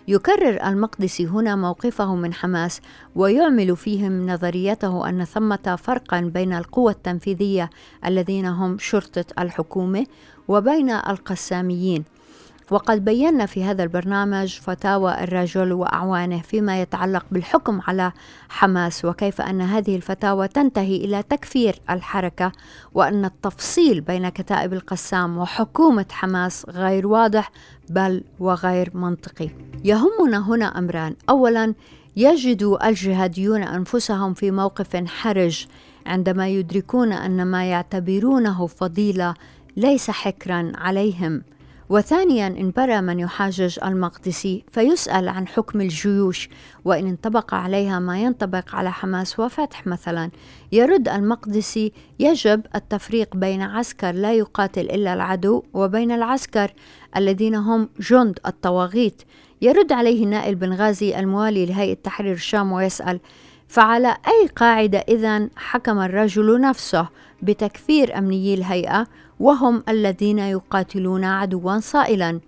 يكرر 0.07 0.67
المقدسي 0.67 1.25
هنا 1.27 1.55
موقفه 1.55 2.15
من 2.15 2.33
حماس 2.33 2.81
ويعمل 3.15 3.77
فيهم 3.77 4.29
نظريته 4.29 5.09
أن 5.09 5.25
ثمة 5.25 5.75
فرقا 5.79 6.19
بين 6.21 6.53
القوى 6.53 6.91
التنفيذية 6.91 7.69
الذين 8.05 8.45
هم 8.45 8.77
شرطة 8.77 9.25
الحكومة 9.39 10.05
وبين 10.47 10.89
القساميين. 10.89 12.03
وقد 12.71 13.05
بينا 13.05 13.45
في 13.45 13.63
هذا 13.63 13.83
البرنامج 13.83 14.59
فتاوى 14.59 15.23
الرجل 15.23 15.73
وأعوانه 15.73 16.41
فيما 16.41 16.81
يتعلق 16.81 17.25
بالحكم 17.31 17.81
على 17.87 18.11
حماس 18.49 19.05
وكيف 19.05 19.41
أن 19.41 19.61
هذه 19.61 19.95
الفتاوى 19.95 20.47
تنتهي 20.47 20.95
إلى 20.95 21.23
تكفير 21.23 21.79
الحركة 21.89 22.51
وأن 22.93 23.25
التفصيل 23.25 24.01
بين 24.01 24.29
كتائب 24.29 24.73
القسام 24.73 25.37
وحكومة 25.37 26.05
حماس 26.11 26.65
غير 26.69 27.07
واضح 27.07 27.51
بل 27.89 28.23
وغير 28.39 28.91
منطقي. 28.93 29.49
يهمنا 29.83 30.49
هنا 30.49 30.65
أمران، 30.65 31.15
اولا 31.29 31.73
يجد 32.15 32.77
الجهاديون 32.83 33.63
أنفسهم 33.63 34.33
في 34.33 34.51
موقف 34.51 34.95
حرج 34.95 35.67
عندما 36.05 36.47
يدركون 36.47 37.11
أن 37.13 37.45
ما 37.45 37.65
يعتبرونه 37.65 38.67
فضيلة 38.67 39.33
ليس 39.77 40.11
حكرا 40.11 40.71
عليهم 40.75 41.41
وثانيا 41.91 42.47
إن 42.47 42.71
برى 42.77 43.01
من 43.01 43.19
يحاجج 43.19 43.79
المقدسي 43.85 44.63
فيسأل 44.71 45.29
عن 45.29 45.47
حكم 45.47 45.81
الجيوش 45.81 46.49
وإن 46.85 47.07
انطبق 47.07 47.53
عليها 47.53 47.99
ما 47.99 48.21
ينطبق 48.21 48.75
على 48.75 48.91
حماس 48.91 49.39
وفتح 49.39 49.87
مثلا. 49.87 50.31
يرد 50.71 51.09
المقدسي 51.09 51.91
يجب 52.19 52.65
التفريق 52.75 53.35
بين 53.35 53.61
عسكر 53.61 54.11
لا 54.11 54.33
يقاتل 54.33 54.81
إلا 54.81 55.13
العدو 55.13 55.63
وبين 55.73 56.11
العسكر 56.11 56.73
الذين 57.17 57.55
هم 57.55 57.89
جند 57.99 58.39
الطواغيت. 58.45 59.21
يرد 59.61 59.91
عليه 59.91 60.25
نائل 60.25 60.55
بن 60.55 60.73
غازي 60.73 61.19
الموالي 61.19 61.65
لهيئة 61.65 61.93
تحرير 61.93 62.33
الشام 62.33 62.71
ويسأل 62.71 63.19
فعلى 63.71 64.17
أي 64.27 64.47
قاعدة 64.47 64.99
إذا 64.99 65.49
حكم 65.55 65.99
الرجل 65.99 66.61
نفسه 66.61 67.07
بتكفير 67.41 68.17
أمنيي 68.17 68.53
الهيئة 68.53 69.07
وهم 69.39 69.83
الذين 69.89 70.39
يقاتلون 70.39 71.23
عدوا 71.23 71.79
صائلا. 71.79 72.39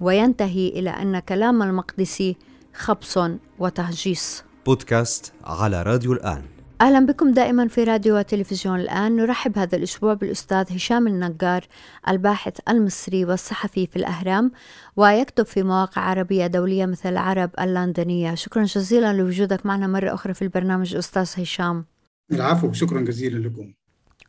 وينتهي 0.00 0.68
إلى 0.68 0.90
أن 0.90 1.18
كلام 1.18 1.62
المقدسي 1.62 2.36
خبص 2.74 3.18
وتهجيص. 3.58 4.44
بودكاست 4.66 5.32
على 5.44 5.82
راديو 5.82 6.12
الآن. 6.12 6.42
أهلا 6.82 7.06
بكم 7.06 7.32
دائما 7.32 7.68
في 7.68 7.84
راديو 7.84 8.18
وتلفزيون 8.18 8.80
الآن. 8.80 9.16
نرحب 9.16 9.58
هذا 9.58 9.76
الأسبوع 9.76 10.14
بالأستاذ 10.14 10.76
هشام 10.76 11.06
النجار 11.06 11.64
الباحث 12.08 12.58
المصري 12.68 13.24
والصحفي 13.24 13.86
في 13.86 13.96
الأهرام 13.96 14.52
ويكتب 14.96 15.46
في 15.46 15.62
مواقع 15.62 16.02
عربية 16.02 16.46
دولية 16.46 16.86
مثل 16.86 17.08
العرب 17.08 17.50
اللندنية. 17.60 18.34
شكرا 18.34 18.62
جزيلا 18.64 19.12
لوجودك 19.12 19.66
معنا 19.66 19.86
مرة 19.86 20.14
أخرى 20.14 20.34
في 20.34 20.42
البرنامج 20.42 20.96
أستاذ 20.96 21.42
هشام. 21.42 21.84
العفو 22.32 22.72
شكرا 22.72 23.00
جزيلا 23.00 23.48
لكم. 23.48 23.72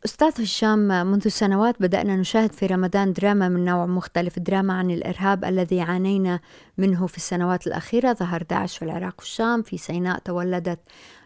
أستاذ 0.04 0.42
هشام 0.42 1.06
منذ 1.06 1.28
سنوات 1.28 1.76
بدأنا 1.80 2.16
نشاهد 2.16 2.52
في 2.52 2.66
رمضان 2.66 3.12
دراما 3.12 3.48
من 3.48 3.64
نوع 3.64 3.86
مختلف 3.86 4.38
دراما 4.38 4.74
عن 4.74 4.90
الإرهاب 4.90 5.44
الذي 5.44 5.80
عانينا 5.80 6.40
منه 6.78 7.06
في 7.06 7.16
السنوات 7.16 7.66
الأخيرة. 7.66 8.12
ظهر 8.12 8.42
داعش 8.42 8.78
في 8.78 8.84
العراق 8.84 9.14
والشام 9.18 9.62
في 9.62 9.78
سيناء 9.78 10.18
تولدت 10.18 10.78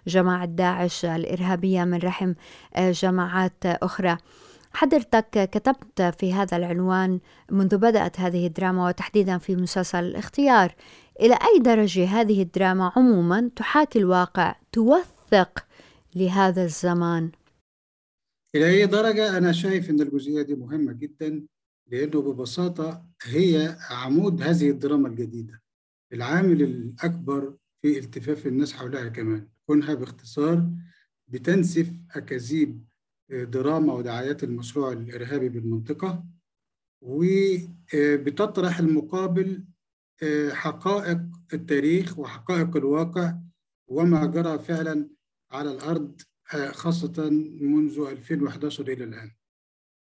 جماعة 0.07 0.45
داعش 0.45 1.05
الإرهابية 1.05 1.85
من 1.85 1.99
رحم 1.99 2.35
جماعات 2.79 3.67
أخرى. 3.67 4.17
حضرتك 4.73 5.51
كتبت 5.51 6.03
في 6.03 6.33
هذا 6.33 6.57
العنوان 6.57 7.21
منذ 7.51 7.77
بدأت 7.77 8.21
هذه 8.21 8.47
الدراما 8.47 8.89
وتحديدا 8.89 9.39
في 9.39 9.57
مسلسل 9.57 10.05
الاختيار 10.05 10.75
إلى 11.21 11.35
أي 11.35 11.59
درجة 11.61 12.07
هذه 12.07 12.43
الدراما 12.43 12.93
عموما 12.97 13.51
تحاكي 13.57 13.99
الواقع 13.99 14.55
توثق 14.73 15.65
لهذا 16.15 16.65
الزمان؟ 16.65 17.31
إلى 18.55 18.69
أي 18.71 18.87
درجة؟ 18.87 19.39
أنا 19.39 19.53
شايف 19.53 19.91
إن 19.91 20.01
الجزئية 20.01 20.43
دي 20.43 20.55
مهمة 20.55 20.93
جدا 20.93 21.47
لأنه 21.87 22.23
ببساطة 22.23 23.07
هي 23.23 23.77
عمود 23.91 24.43
هذه 24.43 24.71
الدراما 24.71 25.09
الجديدة. 25.09 25.63
العامل 26.13 26.63
الأكبر 26.63 27.57
في 27.83 27.99
التفاف 27.99 28.47
الناس 28.47 28.73
حولها 28.73 29.09
كمان. 29.09 29.49
كونها 29.67 29.95
باختصار 29.95 30.71
بتنسف 31.29 31.91
أكاذيب 32.17 32.85
دراما 33.31 33.93
ودعايات 33.95 34.45
المشروع 34.45 34.93
الإرهابي 34.93 35.49
بالمنطقة 35.49 36.25
وبتطرح 37.05 38.79
المقابل 38.79 39.65
حقائق 40.51 41.21
التاريخ 41.55 42.19
وحقائق 42.19 42.77
الواقع 42.77 43.35
وما 43.89 44.27
جرى 44.27 44.59
فعلا 44.59 45.09
على 45.51 45.71
الأرض 45.75 46.21
خاصة 46.57 47.31
منذ 47.61 47.99
2011 48.11 48.89
إلى 48.89 49.05
الآن. 49.05 49.31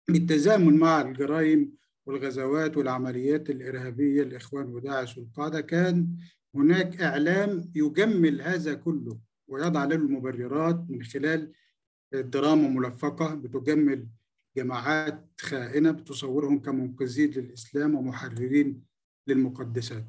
بالتزامن 0.08 0.78
مع 0.78 1.00
الجرائم 1.00 1.72
والغزوات 2.06 2.76
والعمليات 2.76 3.50
الإرهابية 3.50 4.22
الإخوان 4.22 4.66
وداعش 4.66 5.18
والقاعدة 5.18 5.60
كان 5.60 6.16
هناك 6.54 7.02
إعلام 7.02 7.70
يجمل 7.74 8.42
هذا 8.42 8.74
كله 8.74 9.18
ويضع 9.48 9.84
له 9.84 9.94
المبررات 9.96 10.84
من 10.88 11.02
خلال 11.02 11.52
دراما 12.12 12.68
ملفقة 12.68 13.34
بتجمل 13.34 14.06
جماعات 14.56 15.30
خائنة 15.40 15.90
بتصورهم 15.90 16.58
كمنقذين 16.58 17.30
للإسلام 17.30 17.94
ومحررين 17.94 18.82
للمقدسات. 19.26 20.08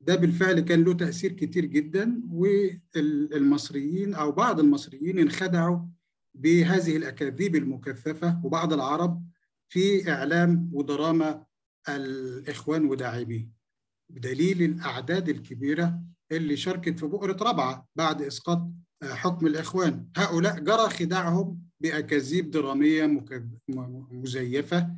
ده 0.00 0.14
بالفعل 0.16 0.60
كان 0.60 0.84
له 0.84 0.92
تأثير 0.94 1.32
كتير 1.32 1.64
جدا 1.64 2.22
والمصريين 2.30 4.14
أو 4.14 4.32
بعض 4.32 4.60
المصريين 4.60 5.18
انخدعوا 5.18 5.86
بهذه 6.34 6.96
الأكاذيب 6.96 7.56
المكثفة 7.56 8.40
وبعض 8.44 8.72
العرب 8.72 9.26
في 9.68 10.10
إعلام 10.12 10.70
ودراما 10.72 11.44
الإخوان 11.88 12.84
وداعميه 12.84 13.48
بدليل 14.10 14.62
الأعداد 14.62 15.28
الكبيرة 15.28 16.00
اللي 16.32 16.56
شاركت 16.56 16.98
في 16.98 17.06
بؤرة 17.06 17.36
رابعة 17.42 17.86
بعد 17.96 18.22
إسقاط 18.22 18.70
حكم 19.02 19.46
الإخوان. 19.46 20.08
هؤلاء 20.16 20.60
جرى 20.60 20.88
خداعهم 20.90 21.62
بأكاذيب 21.80 22.50
درامية 22.50 23.24
مزيفة. 24.10 24.90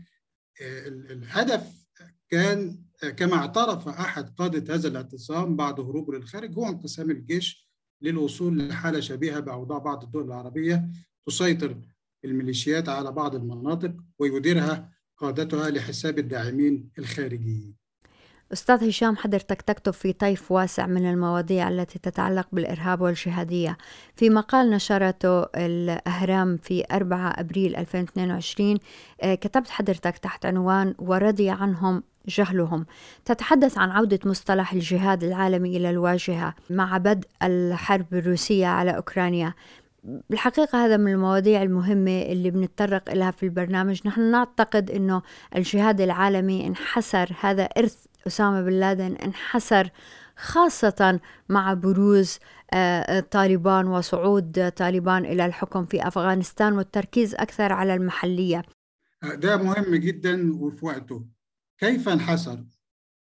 الهدف 0.61 1.87
كان 2.28 2.78
كما 3.11 3.35
اعترف 3.37 3.88
أحد 3.88 4.30
قادة 4.38 4.75
هذا 4.75 4.88
الاعتصام 4.88 5.56
بعد 5.56 5.80
هروبه 5.80 6.14
للخارج 6.14 6.54
هو 6.59 6.68
انقسام 6.68 7.11
الجيش 7.11 7.68
للوصول 8.02 8.68
لحالة 8.68 9.00
شبيهة 9.00 9.40
بأوضاع 9.40 9.78
بعض 9.78 10.02
الدول 10.02 10.25
العربية 10.25 10.88
تسيطر 11.26 11.76
الميليشيات 12.25 12.88
على 12.88 13.12
بعض 13.12 13.35
المناطق 13.35 13.94
ويديرها 14.18 14.90
قادتها 15.16 15.71
لحساب 15.71 16.18
الداعمين 16.18 16.90
الخارجيين. 16.99 17.75
أستاذ 18.52 18.88
هشام 18.88 19.16
حضرتك 19.16 19.62
تكتب 19.62 19.92
في 19.92 20.12
طيف 20.12 20.52
واسع 20.52 20.87
من 20.87 21.11
المواضيع 21.11 21.68
التي 21.68 21.99
تتعلق 21.99 22.49
بالإرهاب 22.52 23.00
والجهادية. 23.00 23.76
في 24.16 24.30
مقال 24.30 24.71
نشرته 24.71 25.42
الأهرام 25.42 26.56
في 26.56 26.85
4 26.92 27.40
أبريل 27.40 27.76
2022 27.76 28.78
كتبت 29.23 29.68
حضرتك 29.68 30.18
تحت 30.18 30.47
عنوان 30.47 30.94
ورضي 30.99 31.50
عنهم 31.50 32.02
جهلهم. 32.28 32.86
تتحدث 33.24 33.78
عن 33.78 33.90
عودة 33.90 34.18
مصطلح 34.24 34.72
الجهاد 34.72 35.24
العالمي 35.24 35.76
إلى 35.76 35.90
الواجهة 35.90 36.54
مع 36.70 36.98
بدء 36.98 37.28
الحرب 37.42 38.14
الروسية 38.14 38.66
على 38.66 38.96
أوكرانيا. 38.96 39.54
بالحقيقة 40.30 40.84
هذا 40.84 40.96
من 40.96 41.12
المواضيع 41.12 41.62
المهمة 41.62 42.22
اللي 42.22 42.50
بنتطرق 42.50 43.10
إليها 43.10 43.30
في 43.30 43.42
البرنامج. 43.42 44.00
نحن 44.04 44.20
نعتقد 44.30 44.90
أنه 44.90 45.22
الجهاد 45.56 46.00
العالمي 46.00 46.66
انحسر 46.66 47.32
هذا 47.40 47.64
إرث 47.64 47.96
أسامة 48.26 48.62
بن 48.62 48.72
لادن 48.72 49.14
انحسر 49.14 49.90
خاصة 50.36 51.20
مع 51.48 51.74
بروز 51.74 52.38
طالبان 53.30 53.86
وصعود 53.86 54.72
طالبان 54.76 55.24
إلى 55.24 55.46
الحكم 55.46 55.86
في 55.86 56.08
أفغانستان 56.08 56.72
والتركيز 56.72 57.34
أكثر 57.34 57.72
على 57.72 57.94
المحلية. 57.94 58.62
ده 59.22 59.56
مهم 59.56 59.94
جدا 59.94 60.52
وفي 60.60 60.86
وقته. 60.86 61.24
كيف 61.82 62.08
انحسر؟ 62.08 62.64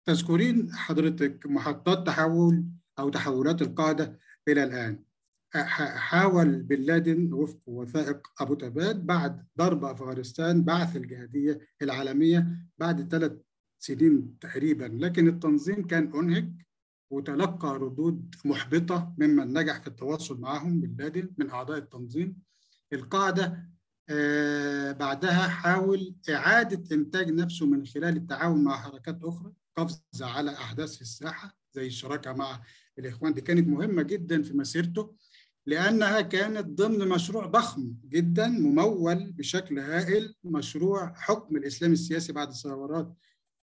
تذكرين 0.05 0.73
حضرتك 0.73 1.45
محطات 1.45 2.07
تحول 2.07 2.65
أو 2.99 3.09
تحولات 3.09 3.61
القاعدة 3.61 4.19
إلى 4.47 4.63
الآن. 4.63 5.03
حاول 5.95 6.63
بن 6.63 6.75
لادن 6.75 7.33
وفق 7.33 7.59
وثائق 7.65 8.27
أبو 8.41 8.53
تباد 8.53 9.05
بعد 9.05 9.45
ضرب 9.57 9.85
أفغانستان 9.85 10.63
بعث 10.63 10.95
الجهادية 10.95 11.59
العالمية 11.81 12.47
بعد 12.77 13.11
ثلاث 13.11 13.31
سنين 13.79 14.37
تقريبا. 14.41 14.85
لكن 14.85 15.27
التنظيم 15.27 15.87
كان 15.87 16.11
أنهك 16.15 16.51
وتلقى 17.09 17.77
ردود 17.77 18.35
محبطة 18.45 19.13
ممن 19.17 19.53
نجح 19.53 19.81
في 19.81 19.87
التواصل 19.87 20.39
معهم 20.39 20.81
بن 20.81 21.03
لادن 21.03 21.29
من 21.37 21.49
أعضاء 21.49 21.77
التنظيم. 21.77 22.41
القاعدة 22.93 23.69
بعدها 24.99 25.47
حاول 25.47 26.15
إعادة 26.29 26.95
إنتاج 26.95 27.29
نفسه 27.31 27.65
من 27.65 27.85
خلال 27.85 28.17
التعاون 28.17 28.63
مع 28.63 28.81
حركات 28.81 29.19
أخرى 29.23 29.51
قفز 29.77 30.01
على 30.21 30.51
أحداث 30.53 30.95
في 30.95 31.01
الساحة 31.01 31.57
زي 31.73 31.87
الشراكة 31.87 32.33
مع 32.33 32.61
الإخوان. 32.99 33.33
دي 33.33 33.41
كانت 33.41 33.67
مهمة 33.67 34.01
جدا 34.01 34.41
في 34.43 34.53
مسيرته 34.53 35.15
لأنها 35.65 36.21
كانت 36.21 36.65
ضمن 36.81 37.07
مشروع 37.07 37.45
ضخم 37.45 37.93
جدا 38.05 38.47
ممول 38.47 39.31
بشكل 39.31 39.79
هائل 39.79 40.35
مشروع 40.43 41.13
حكم 41.15 41.57
الإسلام 41.57 41.91
السياسي 41.91 42.33
بعد 42.33 42.51
ثورات 42.51 43.13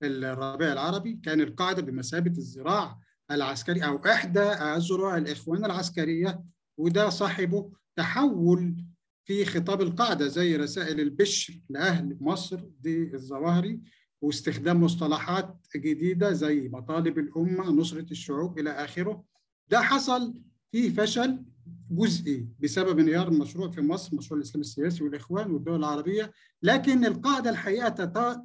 الربيع 0.03 0.73
العربي. 0.73 1.21
كان 1.25 1.41
القاعدة 1.41 1.83
بمثابة 1.83 2.31
الذراع 2.31 2.99
العسكري 3.31 3.85
أو 3.87 3.97
إحدى 3.97 4.41
اذرع 4.41 5.17
الإخوان 5.17 5.65
العسكرية 5.65 6.45
وده 6.79 7.09
صاحبه 7.09 7.73
تحول 7.97 8.85
في 9.27 9.45
خطاب 9.45 9.81
القاعدة 9.83 10.27
زي 10.29 10.57
رسائل 10.57 11.01
البشر 11.01 11.61
لأهل 11.71 12.17
مصر 12.21 12.61
دي 12.81 13.15
الظواهري 13.15 13.81
واستخدام 14.23 14.81
مصطلحات 14.83 15.67
جديدة 15.77 16.33
زي 16.33 16.69
مطالب 16.69 17.19
الأمة 17.19 17.71
نصرة 17.71 18.07
الشعوب 18.11 18.59
إلى 18.59 18.71
آخره. 18.71 19.25
ده 19.69 19.81
حصل 19.81 20.35
فيه 20.73 20.91
فشل 20.91 21.45
جزئي 21.91 22.49
بسبب 22.61 22.99
انهيار 22.99 23.29
المشروع 23.29 23.71
في 23.71 23.81
مصر 23.81 24.17
مشروع 24.17 24.39
الإسلام 24.41 24.61
السياسي 24.61 25.05
والإخوان 25.05 25.51
والدول 25.51 25.79
العربية. 25.79 26.33
لكن 26.63 27.05
القاعدة 27.07 27.51
الحقيقة 27.51 27.89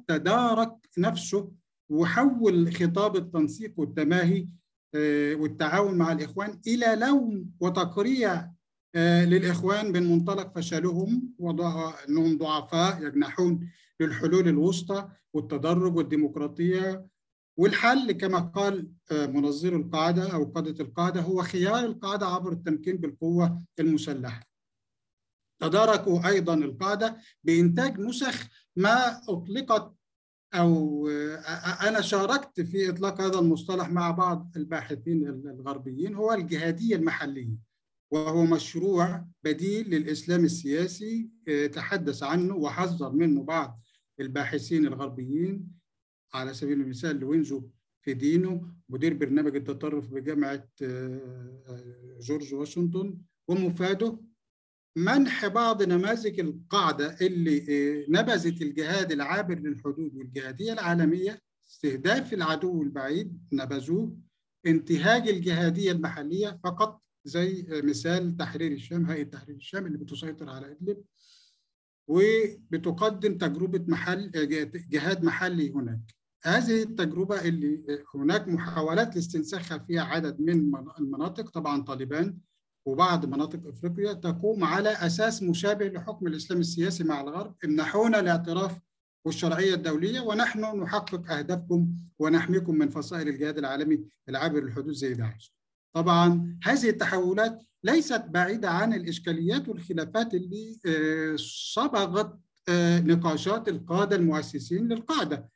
تدارك 0.08 0.74
نفسه 0.98 1.52
وحول 1.88 2.74
خطاب 2.74 3.16
التنسيق 3.16 3.72
والتماهي 3.76 4.48
والتعاون 5.34 5.98
مع 5.98 6.12
الإخوان 6.12 6.60
إلى 6.66 6.96
لوم 7.06 7.50
وتقريع 7.60 8.48
للإخوان 8.96 9.92
من 9.92 10.10
منطلق 10.10 10.54
فشلهم 10.56 11.34
وانهم 11.38 12.38
ضعفاء 12.38 13.06
يجنحون 13.06 13.70
للحلول 14.00 14.48
الوسطى 14.48 15.08
والتدرج 15.34 15.96
والديمقراطية 15.96 17.06
والحل 17.56 18.12
كما 18.12 18.38
قال 18.38 18.88
منظر 19.12 19.76
القاعدة 19.76 20.34
أو 20.34 20.44
قادة 20.44 20.84
القاعدة 20.84 21.20
هو 21.20 21.42
خيار 21.42 21.84
القاعدة 21.84 22.26
عبر 22.26 22.52
التمكين 22.52 22.96
بالقوة 22.96 23.62
المسلحة. 23.80 24.52
تداركوا 25.60 26.28
أيضا 26.28 26.54
القاعدة 26.54 27.16
بإنتاج 27.44 28.00
نسخ 28.00 28.48
ما 28.76 29.20
أطلقت 29.28 29.94
أو 30.54 31.08
أنا 31.88 32.00
شاركت 32.00 32.60
في 32.60 32.90
إطلاق 32.90 33.20
هذا 33.20 33.38
المصطلح 33.38 33.90
مع 33.90 34.10
بعض 34.10 34.52
الباحثين 34.56 35.28
الغربيين 35.28 36.14
هو 36.14 36.32
الجهادية 36.32 36.96
المحلية 36.96 37.71
وهو 38.12 38.44
مشروع 38.44 39.24
بديل 39.44 39.90
للإسلام 39.90 40.44
السياسي 40.44 41.28
تحدث 41.72 42.22
عنه 42.22 42.56
وحذر 42.56 43.12
منه 43.12 43.42
بعض 43.42 43.80
الباحثين 44.20 44.86
الغربيين 44.86 45.68
على 46.34 46.54
سبيل 46.54 46.80
المثال 46.80 47.20
لوينزو 47.20 47.68
في 48.00 48.14
دينه 48.14 48.74
مدير 48.88 49.14
برنامج 49.14 49.56
التطرف 49.56 50.08
بجامعة 50.08 50.68
جورج 52.20 52.54
واشنطن 52.54 53.18
ومفاده. 53.48 54.18
منح 54.96 55.46
بعض 55.46 55.82
نماذج 55.82 56.40
القاعدة 56.40 57.16
اللي 57.20 58.06
نبذت 58.08 58.62
الجهاد 58.62 59.12
العابر 59.12 59.58
للحدود 59.58 60.14
والجهادية 60.14 60.72
العالمية. 60.72 61.38
استهداف 61.68 62.32
العدو 62.32 62.82
البعيد 62.82 63.38
نبذوه. 63.52 64.16
انتهاج 64.66 65.28
الجهادية 65.28 65.92
المحلية 65.92 66.60
فقط 66.64 67.02
زي 67.24 67.66
مثال 67.70 68.36
تحرير 68.36 68.72
الشام 68.72 69.06
هيئة 69.06 69.24
تحرير 69.24 69.56
الشام 69.56 69.86
اللي 69.86 69.98
بتسيطر 69.98 70.50
على 70.50 70.70
إدلب 70.70 71.02
وبتقدم 72.08 73.38
تجربة 73.38 73.84
محل 73.88 74.30
جهاد 74.90 75.24
محلي 75.24 75.70
هناك 75.70 76.14
هذه 76.44 76.82
التجربة 76.82 77.40
اللي 77.40 78.04
هناك 78.14 78.48
محاولات 78.48 79.16
لاستنساخها 79.16 79.78
فيها 79.78 80.02
عدد 80.02 80.40
من 80.40 80.72
المناطق 81.00 81.50
طبعا 81.50 81.82
طالبان 81.82 82.38
وبعض 82.86 83.26
مناطق 83.26 83.66
إفريقيا 83.66 84.12
تقوم 84.12 84.64
على 84.64 84.88
أساس 84.88 85.42
مشابه 85.42 85.88
لحكم 85.88 86.26
الإسلام 86.26 86.60
السياسي 86.60 87.04
مع 87.04 87.20
الغرب 87.20 87.56
امنحونا 87.64 88.20
الاعتراف 88.20 88.78
والشرعية 89.24 89.74
الدولية 89.74 90.20
ونحن 90.20 90.60
نحقق 90.80 91.32
أهدافكم 91.32 91.96
ونحميكم 92.18 92.74
من 92.78 92.88
فصائل 92.88 93.28
الجهاد 93.28 93.58
العالمي 93.58 94.04
العابر 94.28 94.60
للحدود 94.64 94.92
زي 94.94 95.14
داعش. 95.14 95.54
طبعا 95.92 96.58
هذه 96.62 96.88
التحولات 96.88 97.62
ليست 97.84 98.24
بعيدة 98.28 98.70
عن 98.70 98.94
الإشكاليات 98.94 99.68
والخلافات 99.68 100.34
اللي 100.34 100.78
صبغت 101.74 102.38
نقاشات 103.04 103.68
القادة 103.68 104.16
المؤسسين 104.16 104.88
للقاعدة 104.88 105.48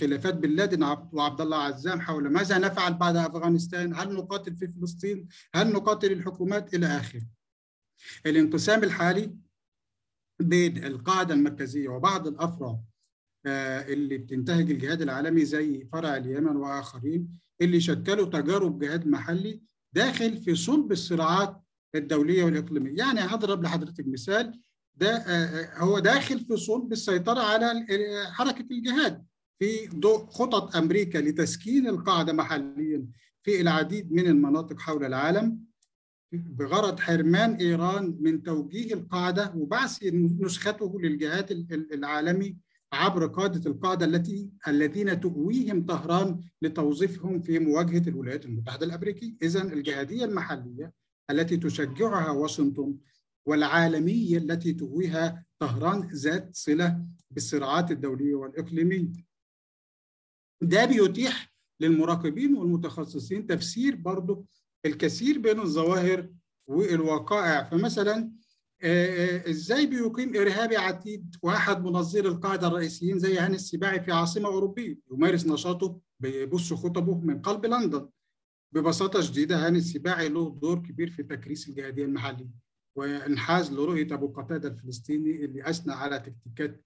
خلافات 0.00 0.34
بن 0.34 0.50
لادن 0.50 0.82
وعبد 1.12 1.40
الله 1.40 1.56
عزام 1.56 2.00
حول 2.00 2.28
ماذا 2.32 2.58
نفعل 2.58 2.94
بعد 2.94 3.16
أفغانستان؟ 3.16 3.94
هل 3.94 4.14
نقاتل 4.14 4.56
في 4.56 4.68
فلسطين؟ 4.68 5.28
هل 5.54 5.72
نقاتل 5.72 6.12
الحكومات 6.12 6.74
إلى 6.74 6.86
آخره؟ 6.86 7.22
الانقسام 8.26 8.84
الحالي 8.84 9.36
بين 10.40 10.84
القاعدة 10.84 11.34
المركزية 11.34 11.88
وبعض 11.88 12.26
الافرع 12.26 12.78
اللي 13.46 14.18
بتنتهج 14.18 14.70
الجهاد 14.70 15.02
العالمي 15.02 15.44
زي 15.44 15.88
فرع 15.92 16.16
اليمن 16.16 16.56
وآخرين 16.56 17.38
اللي 17.60 17.80
شكلوا 17.80 18.26
تجارب 18.26 18.78
جهاد 18.78 19.06
محلي 19.06 19.60
داخل 19.92 20.36
في 20.36 20.54
صلب 20.54 20.92
الصراعات 20.92 21.62
الدولية 21.94 22.44
والإقليمية، 22.44 22.98
يعني 22.98 23.20
هضرب 23.20 23.62
لحضرتك 23.62 24.04
مثال 24.08 24.60
ده 24.94 25.24
هو 25.76 25.98
داخل 25.98 26.40
في 26.40 26.56
صلب 26.56 26.92
السيطرة 26.92 27.40
على 27.40 27.86
حركة 28.32 28.66
الجهاد 28.70 29.24
في 29.58 29.86
ضوء 29.94 30.26
خطط 30.26 30.76
أمريكا 30.76 31.18
لتسكين 31.18 31.86
القاعدة 31.86 32.32
محليا 32.32 33.06
في 33.42 33.60
العديد 33.60 34.12
من 34.12 34.26
المناطق 34.26 34.80
حول 34.80 35.04
العالم 35.04 35.58
بغرض 36.32 37.00
حرمان 37.00 37.54
إيران 37.54 38.16
من 38.20 38.42
توجيه 38.42 38.94
القاعدة 38.94 39.52
وبعث 39.56 40.04
نسخته 40.40 41.00
للجهاد 41.00 41.66
العالمي 41.92 42.56
عبر 42.92 43.26
قادة 43.26 43.70
القاعدة 43.70 44.06
التي 44.06 44.50
الذين 44.68 45.20
تؤويهم 45.20 45.86
طهران 45.86 46.40
لتوظيفهم 46.62 47.40
في 47.40 47.58
مواجهة 47.58 48.08
الولايات 48.08 48.44
المتحدة 48.44 48.86
الامريكيه، 48.86 49.34
اذا 49.42 49.62
الجهادية 49.62 50.24
المحلية 50.24 50.92
التي 51.30 51.56
تشجعها 51.56 52.30
واشنطن 52.30 52.96
والعالمية 53.46 54.38
التي 54.38 54.72
تؤويها 54.72 55.44
طهران 55.58 56.08
ذات 56.12 56.56
صلة 56.56 57.06
بالصراعات 57.30 57.90
الدولية 57.90 58.34
والإقليمية. 58.34 59.28
ده 60.62 60.84
بيتيح 60.84 61.52
للمراقبين 61.80 62.56
والمتخصصين 62.56 63.46
تفسير 63.46 63.96
برضه 63.96 64.44
الكثير 64.86 65.38
بين 65.38 65.60
الظواهر 65.60 66.30
والوقائع 66.66 67.64
فمثلا 67.64 68.32
إزاي 68.82 69.86
بيقيم 69.86 70.36
إرهابي 70.36 70.76
عتيد 70.76 71.36
واحد 71.42 71.84
منظري 71.84 72.28
القاعدة 72.28 72.66
الرئيسيين 72.66 73.18
زي 73.18 73.38
هاني 73.38 73.54
السباعي 73.54 74.00
في 74.00 74.12
عاصمة 74.12 74.48
أوروبية 74.48 74.98
يمارس 75.12 75.46
نشاطه 75.46 76.00
بيبث 76.20 76.72
خطبه 76.72 77.18
من 77.20 77.42
قلب 77.42 77.66
لندن. 77.66 78.08
ببساطة 78.74 79.20
شديدة 79.20 79.66
هاني 79.66 79.78
السباعي 79.78 80.28
له 80.28 80.58
دور 80.62 80.78
كبير 80.78 81.10
في 81.10 81.22
تكريس 81.22 81.68
الجهادية 81.68 82.04
المحلية 82.04 82.50
وإنحاز 82.96 83.72
لرؤية 83.72 84.14
أبو 84.14 84.28
قتادة 84.28 84.68
الفلسطيني 84.68 85.44
اللي 85.44 85.70
أثنى 85.70 85.92
على 85.92 86.18
تكتيكات 86.18 86.84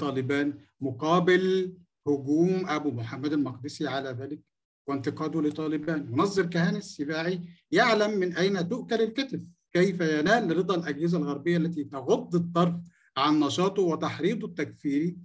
طالبان 0.00 0.54
مقابل 0.80 1.74
هجوم 2.08 2.66
أبو 2.68 2.90
محمد 2.90 3.32
المقدسي 3.32 3.88
على 3.88 4.08
ذلك 4.08 4.40
وانتقاده 4.88 5.42
لطالبان. 5.42 6.10
منظر 6.10 6.46
كهاني 6.46 6.78
السباعي 6.78 7.40
يعلم 7.70 8.18
من 8.18 8.36
أين 8.36 8.68
تؤكل 8.68 9.02
الكتف 9.02 9.40
كيف 9.72 10.00
ينال 10.00 10.56
رضا 10.56 10.74
الأجهزة 10.74 11.18
الغربية 11.18 11.56
التي 11.56 11.84
تغض 11.84 12.34
الطرف 12.34 12.74
عن 13.16 13.40
نشاطه 13.40 13.82
وتحريضه 13.82 14.46
التكفيري 14.46 15.16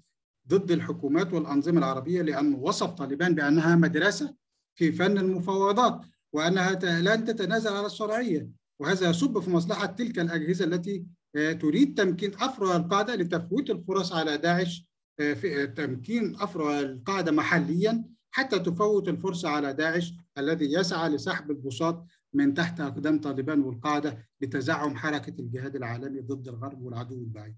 ضد 0.48 0.72
الحكومات 0.72 1.34
والأنظمة 1.34 1.78
العربية 1.78 2.22
لأنه 2.22 2.58
وصف 2.58 2.90
طالبان 2.90 3.36
بأنها 3.36 3.76
مدرسة 3.76 4.36
في 4.76 4.92
فن 4.92 5.18
المفاوضات 5.18 6.02
وأنها 6.34 7.02
لن 7.02 7.26
تتنازل 7.26 7.74
على 7.74 7.86
الشرعية. 7.86 8.50
وهذا 8.80 9.10
يصب 9.10 9.40
في 9.40 9.50
مصلحة 9.50 9.86
تلك 9.86 10.20
الأجهزة 10.20 10.66
التي 10.66 11.06
تريد 11.34 11.98
تمكين 11.98 12.32
أفرع 12.34 12.76
القاعدة 12.76 13.16
لتفويت 13.16 13.70
الفرص 13.70 14.14
على 14.14 14.38
داعش 14.38 14.88
في 15.18 15.68
تمكين 15.68 16.36
أفرع 16.36 16.80
القاعدة 16.80 17.32
محليا 17.32 18.04
حتى 18.32 18.60
تفوت 18.60 19.08
الفرصة 19.10 19.50
على 19.50 19.74
داعش 19.74 20.14
الذي 20.38 20.74
يسعى 20.74 21.10
لسحب 21.10 21.52
البساط 21.52 22.06
من 22.38 22.54
تحت 22.54 22.80
أقدام 22.82 23.22
طالبان 23.22 23.60
والقاعدة 23.62 24.28
لتزعم 24.42 24.96
حركة 24.98 25.34
الجهاد 25.42 25.76
العالمي 25.76 26.20
ضد 26.22 26.48
الغرب 26.48 26.82
والعدو 26.82 27.16
البعيد. 27.16 27.56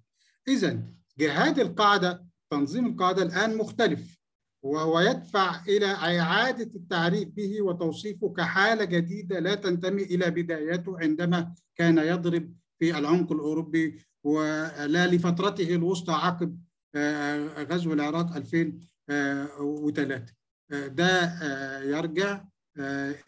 اذا 0.48 0.84
جهاد 1.20 1.60
القاعدة 1.60 2.26
تنظيم 2.52 2.86
القاعدة 2.86 3.24
الآن 3.24 3.58
مختلف 3.58 4.20
وهو 4.64 5.00
يدفع 5.00 5.62
إلى 5.68 5.86
إعادة 5.86 6.72
التعريف 6.76 7.30
به 7.30 7.62
وتوصيفه 7.62 8.34
كحالة 8.34 8.84
جديدة 8.86 9.40
لا 9.40 9.56
تنتمي 9.56 10.04
إلى 10.04 10.30
بداياته 10.32 11.00
عندما 11.00 11.54
كان 11.76 11.98
يضرب 11.98 12.54
في 12.80 12.98
العمق 12.98 13.32
الأوروبي 13.32 14.00
ولا 14.24 15.08
لفترته 15.08 15.76
الوسطى 15.76 16.12
عقب 16.14 16.60
غزو 17.72 17.94
العراق 17.94 18.36
2003 18.36 20.34
ده 20.88 21.34
يرجع 21.84 22.46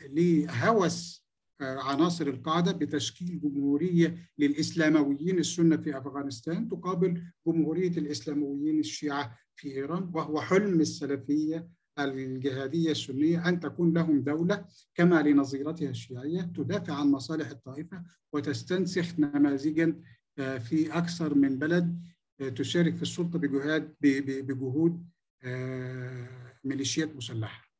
لهوس 0.09 1.20
عناصر 1.61 2.27
القاعدة 2.27 2.71
بتشكيل 2.71 3.41
جمهورية 3.41 4.15
للإسلامويين 4.37 5.39
السنة 5.39 5.77
في 5.77 5.97
أفغانستان 5.97 6.69
تقابل 6.69 7.23
جمهورية 7.47 7.97
الإسلامويين 7.97 8.79
الشيعة 8.79 9.37
في 9.55 9.71
إيران 9.71 10.11
وهو 10.13 10.41
حلم 10.41 10.81
السلفية 10.81 11.67
الجهادية 11.99 12.91
السنية 12.91 13.49
أن 13.49 13.59
تكون 13.59 13.93
لهم 13.93 14.21
دولة 14.21 14.65
كما 14.95 15.21
لنظيرتها 15.21 15.89
الشيعية 15.89 16.41
تدافع 16.41 16.93
عن 16.93 17.11
مصالح 17.11 17.49
الطائفة 17.49 18.03
وتستنسخ 18.33 19.19
نماذجا 19.19 20.01
آه، 20.39 20.57
في 20.57 20.97
أكثر 20.97 21.35
من 21.35 21.59
بلد 21.59 22.01
آه، 22.41 22.49
تشارك 22.49 22.95
في 22.95 23.01
السلطة 23.01 23.39
بجهاد 23.39 23.95
بجهود 24.01 25.05
آه، 25.43 26.27
ميليشيات 26.63 27.15
مسلحة. 27.15 27.70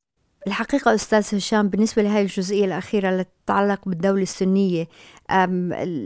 الحقيقة 0.47 0.95
أستاذ 0.95 1.36
هشام 1.36 1.69
بالنسبة 1.69 2.01
لهذه 2.01 2.21
الجزئية 2.21 2.65
الأخيرة 2.65 3.10
التي 3.10 3.30
تتعلق 3.45 3.89
بالدولة 3.89 4.21
السنية 4.21 4.88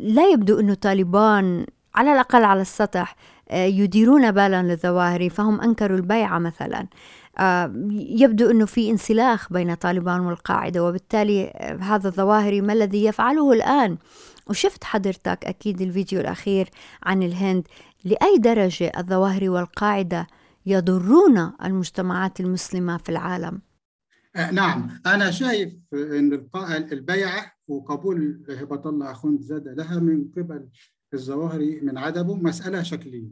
لا 0.04 0.32
يبدو 0.34 0.60
أنه 0.60 0.74
طالبان 0.74 1.66
على 1.96 2.14
الأقل 2.14 2.44
على 2.44 2.62
السطح 2.62 3.16
يديرون 3.52 4.32
بالا 4.32 4.64
للظواهر 4.64 5.30
فهم 5.30 5.62
أنكروا 5.62 5.98
البيعة 5.98 6.40
مثلا. 6.40 6.88
يبدو 7.92 8.52
أنه 8.52 8.66
في 8.66 8.90
انسلاخ 8.90 9.54
بين 9.54 9.74
طالبان 9.74 10.20
والقاعدة 10.20 10.84
وبالتالي 10.84 11.54
هذا 11.82 12.08
الظواهري 12.08 12.62
ما 12.62 12.74
الذي 12.74 13.06
يفعله 13.06 13.54
الآن؟ 13.54 13.98
وشفت 14.48 14.84
حضرتك 14.84 15.46
أكيد 15.46 15.82
الفيديو 15.82 16.20
الأخير 16.20 16.70
عن 17.04 17.24
الهند 17.24 17.68
لأي 18.04 18.38
درجة 18.38 18.92
الظواهري 18.98 19.50
والقاعدة 19.50 20.28
يضرون 20.66 21.52
المجتمعات 21.64 22.40
المسلمة 22.40 22.98
في 22.98 23.10
العالم؟ 23.10 23.54
آه، 23.56 23.75
نعم. 24.36 25.02
أنا 25.06 25.32
شايف 25.32 25.74
أن 25.94 26.48
البيعة 26.92 27.52
وقبول 27.68 28.46
هبة 28.50 28.90
الله 28.90 29.12
أخوند 29.12 29.42
زاد 29.42 29.68
لها 29.68 30.00
من 30.00 30.28
قبل 30.38 30.70
الظواهري 31.14 31.80
من 31.82 31.98
عدمه 31.98 32.36
مسألة 32.36 32.84
شكلية. 32.84 33.32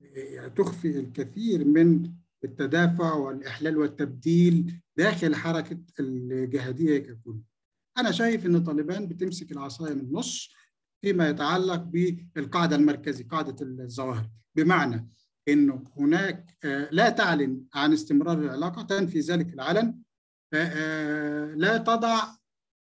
يعني 0.00 0.50
تخفي 0.50 0.98
الكثير 1.00 1.64
من 1.64 2.12
التدافع 2.44 3.14
والإحلال 3.14 3.76
والتبديل 3.76 4.80
داخل 4.96 5.34
حركة 5.34 5.78
الجهادية 6.00 6.98
ككل. 6.98 7.40
أنا 7.98 8.10
شايف 8.10 8.46
أن 8.46 8.64
طالبان 8.64 9.06
بتمسك 9.06 9.52
العصاية 9.52 9.94
من 9.94 10.00
النص 10.00 10.50
فيما 11.02 11.28
يتعلق 11.28 11.82
بالقاعدة 11.82 12.76
المركزية 12.76 13.28
قاعدة 13.28 13.56
الظواهر. 13.62 14.30
بمعنى 14.56 15.08
أنه 15.48 15.84
هناك 15.96 16.56
آه، 16.64 16.88
لا 16.92 17.10
تعلن 17.10 17.64
عن 17.74 17.92
استمرار 17.92 18.38
العلاقة 18.38 18.82
تنفي 18.82 19.20
ذلك 19.20 19.54
العلن 19.54 19.78
آه، 19.78 19.88
آه، 19.88 20.03
لا 21.56 21.76
تضع 21.76 22.22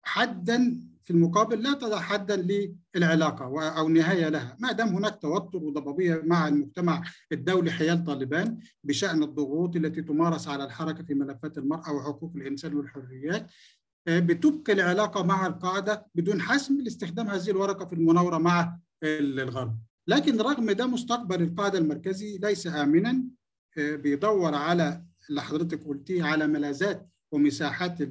حدا 0.03 0.82
في 1.03 1.13
المقابل 1.13 1.63
لا 1.63 1.73
تضع 1.73 1.99
حدا 1.99 2.65
للعلاقة 2.95 3.69
أو 3.77 3.89
نهاية 3.89 4.30
لها، 4.30 4.58
ما 4.60 4.71
دام 4.71 4.88
هناك 4.88 5.21
توتر 5.21 5.58
وضبابية 5.63 6.21
مع 6.25 6.47
المجتمع 6.47 7.03
الدولي 7.32 7.71
حيال 7.71 8.03
طالبان 8.03 8.58
بشأن 8.84 9.23
الضغوط 9.23 9.75
التي 9.75 10.01
تمارس 10.01 10.47
على 10.47 10.63
الحركة 10.63 11.03
في 11.03 11.13
ملفات 11.13 11.58
المرأة 11.58 11.91
وحقوق 11.91 12.32
الإنسان 12.36 12.73
والحريات 12.73 13.51
آه، 14.08 14.19
بتبقي 14.19 14.73
العلاقة 14.73 15.23
مع 15.23 15.47
القاعده 15.47 16.06
بدون 16.15 16.41
حسم 16.41 16.82
لاستخدام 16.82 17.27
هذه 17.27 17.49
الورقة 17.49 17.86
في 17.86 17.93
المناورة 17.93 18.38
مع 18.38 18.77
الغرب. 19.03 19.80
لكن 20.08 20.38
رغم 20.41 20.71
ده 20.71 20.88
مستقبل 20.88 21.41
القاعده 21.41 21.80
المركزي 21.80 22.38
ليس 22.38 22.67
امنا 22.67 23.23
آه، 23.77 23.95
بيدور 23.95 24.56
على 24.56 25.03
اللي 25.30 25.41
حضرتك 25.41 25.84
قلتيه 25.88 26.23
على 26.23 26.47
ملاذات 26.47 27.10
ومساحات 27.32 28.02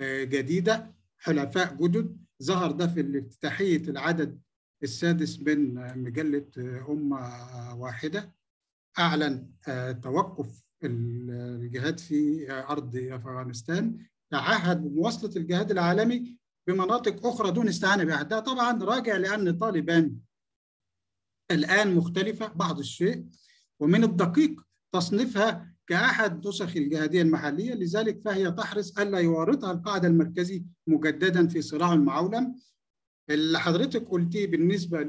آه، 0.00 0.24
جديدة 0.24 0.94
حلفاء 1.18 1.74
جدد. 1.86 2.16
ظهر 2.42 2.70
ده 2.72 2.86
في 2.86 3.18
افتتاحية 3.18 3.82
العدد 3.88 4.40
السادس 4.82 5.40
من 5.40 5.74
مجلة 6.02 6.46
أمة 6.88 7.74
واحدة. 7.74 8.34
أعلن 8.98 9.50
آه، 9.68 9.92
توقف 9.92 10.62
الجهاد 10.84 11.98
في 12.00 12.50
أرض 12.52 12.96
أفغانستان. 12.96 14.06
تعهد 14.30 14.82
بمواصلة 14.82 15.36
الجهاد 15.36 15.70
العالمي 15.70 16.38
بمناطق 16.66 17.26
أخرى 17.26 17.50
دون 17.50 17.68
استعانة 17.68 18.04
بها. 18.04 18.22
ده 18.22 18.40
طبعا 18.40 18.84
راجع 18.84 19.16
لأن 19.16 19.58
طالبان 19.58 20.16
الآن 21.50 21.94
مختلفة 21.94 22.46
بعض 22.46 22.78
الشيء. 22.78 23.26
ومن 23.80 24.04
الدقيق 24.04 24.60
تصنيفها 24.92 25.67
كأحد 25.88 26.46
نسخ 26.46 26.76
الجهادية 26.76 27.22
المحلية 27.22 27.74
لذلك 27.74 28.20
فهي 28.24 28.50
تحرص 28.50 28.98
ألا 28.98 29.18
يورطها 29.18 29.72
القاعدة 29.72 30.08
المركزي 30.08 30.64
مجددا 30.86 31.46
في 31.48 31.62
صراع 31.62 31.92
المعولم 31.92 32.54
اللي 33.30 33.60
حضرتك 33.60 34.08
قلتيه 34.08 34.46
بالنسبة 34.46 35.02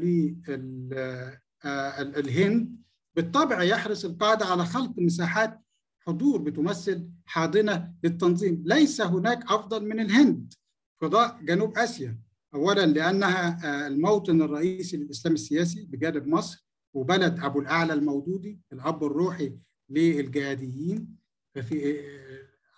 للهند 1.66 2.80
بالطبع 3.16 3.64
يحرص 3.64 4.06
القاعدة 4.06 4.46
على 4.46 4.66
خلق 4.66 4.94
مساحات 4.98 5.62
حضور 6.00 6.42
بتمثل 6.42 7.10
حاضنة 7.26 7.94
للتنظيم. 8.04 8.64
ليس 8.66 9.02
هناك 9.02 9.44
أفضل 9.52 9.86
من 9.86 10.00
الهند 10.00 10.54
فضاء 11.02 11.40
جنوب 11.44 11.78
آسيا. 11.78 12.20
أولا 12.54 12.86
لأنها 12.86 13.88
الموطن 13.88 14.42
الرئيسي 14.42 14.98
للإسلام 14.98 15.34
السياسي 15.34 15.86
بجانب 15.86 16.28
مصر 16.28 16.66
وبلد 16.94 17.40
أبو 17.40 17.60
الأعلى 17.60 17.94
المودودي 17.94 18.60
الأب 18.74 19.04
الروحي 19.04 19.54
للجهاديين 19.90 21.16
ففي 21.56 22.00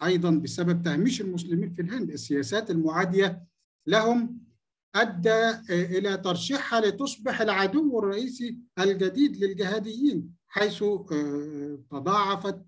أيضا 0.04 0.30
بسبب 0.32 0.82
تهميش 0.82 1.22
المسلمين 1.22 1.74
في 1.74 1.82
الهند 1.82 2.12
السياسات 2.12 2.72
المعادية 2.72 3.44
لهم 3.88 4.42
أدى 4.96 5.50
إلى 5.70 6.18
ترشيحها 6.18 6.82
لتصبح 6.82 7.42
العدو 7.42 8.00
الرئيسي 8.00 8.58
الجديد 8.80 9.38
للجهاديين 9.38 10.34
حيث 10.48 10.84
آه، 10.84 11.80
تضاعفت 11.92 12.62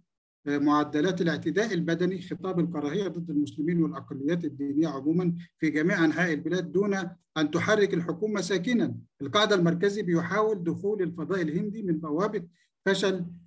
آه، 0.48 0.58
معدلات 0.58 1.22
الاعتداء 1.22 1.74
البدني 1.74 2.22
خطاب 2.22 2.60
الكراهية 2.60 3.08
ضد 3.08 3.30
المسلمين 3.30 3.84
والأقليات 3.84 4.46
الدينية 4.46 4.88
عموما 4.88 5.34
في 5.60 5.70
جميع 5.70 6.06
أنحاء 6.06 6.34
البلاد 6.34 6.72
دون 6.72 6.94
أن 7.38 7.52
تحرك 7.52 7.94
الحكومة 7.94 8.42
ساكنا. 8.42 8.96
القاعده 9.22 9.56
المركزي 9.56 10.02
بيحاول 10.02 10.64
دخول 10.64 11.02
الفضاء 11.02 11.42
الهندي 11.42 11.84
من 11.84 12.00
بوابة 12.00 12.44
فشل 12.86 13.16
آه، 13.16 13.43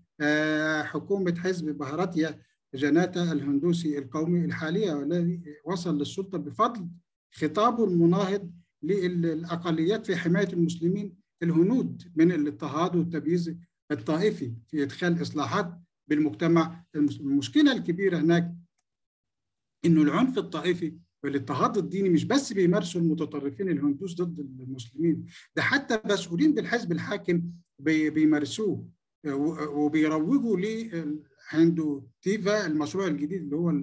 حكومة 0.83 1.35
حزب 1.39 1.79
بهراتيا 1.79 2.41
جناتا 2.75 3.33
الهندوسي 3.33 3.99
القومي 3.99 4.45
الحالية 4.45 4.93
والذي 4.93 5.43
وصل 5.65 5.99
للسلطة 5.99 6.39
بفضل 6.39 6.89
خطابه 7.35 7.85
المناهض 7.85 8.51
للأقليات 8.83 10.07
في 10.07 10.17
حماية 10.17 10.49
المسلمين 10.53 11.17
الهنود 11.43 12.03
من 12.17 12.33
الاضطهاد 12.33 12.97
والتمييز 12.97 13.57
الطائفي 13.91 14.53
في 14.69 14.83
إدخال 14.83 15.23
إصلاحات 15.23 15.79
بالمجتمع 16.09 16.85
المشكلة 16.95 17.73
الكبيرة 17.73 18.19
هناك 18.19 18.55
إنه 19.85 20.03
العنف 20.03 20.39
الطائفي 20.39 20.99
والاضطهاد 21.25 21.77
الديني 21.77 22.09
مش 22.09 22.25
بس 22.25 22.53
بيمارسوا 22.53 23.01
المتطرفين 23.01 23.69
الهندوس 23.69 24.15
ضد 24.15 24.39
المسلمين 24.61 25.27
ده 25.57 25.63
حتى 25.63 26.01
مسؤولين 26.05 26.55
بالحزب 26.55 26.93
الحاكم 26.93 27.43
بيمارسوه. 27.79 28.89
وبيروجوا 29.27 30.57
لهندو 30.57 32.03
تيفا 32.23 32.67
المشروع 32.67 33.07
الجديد 33.07 33.43
اللي 33.43 33.57
هو 33.57 33.83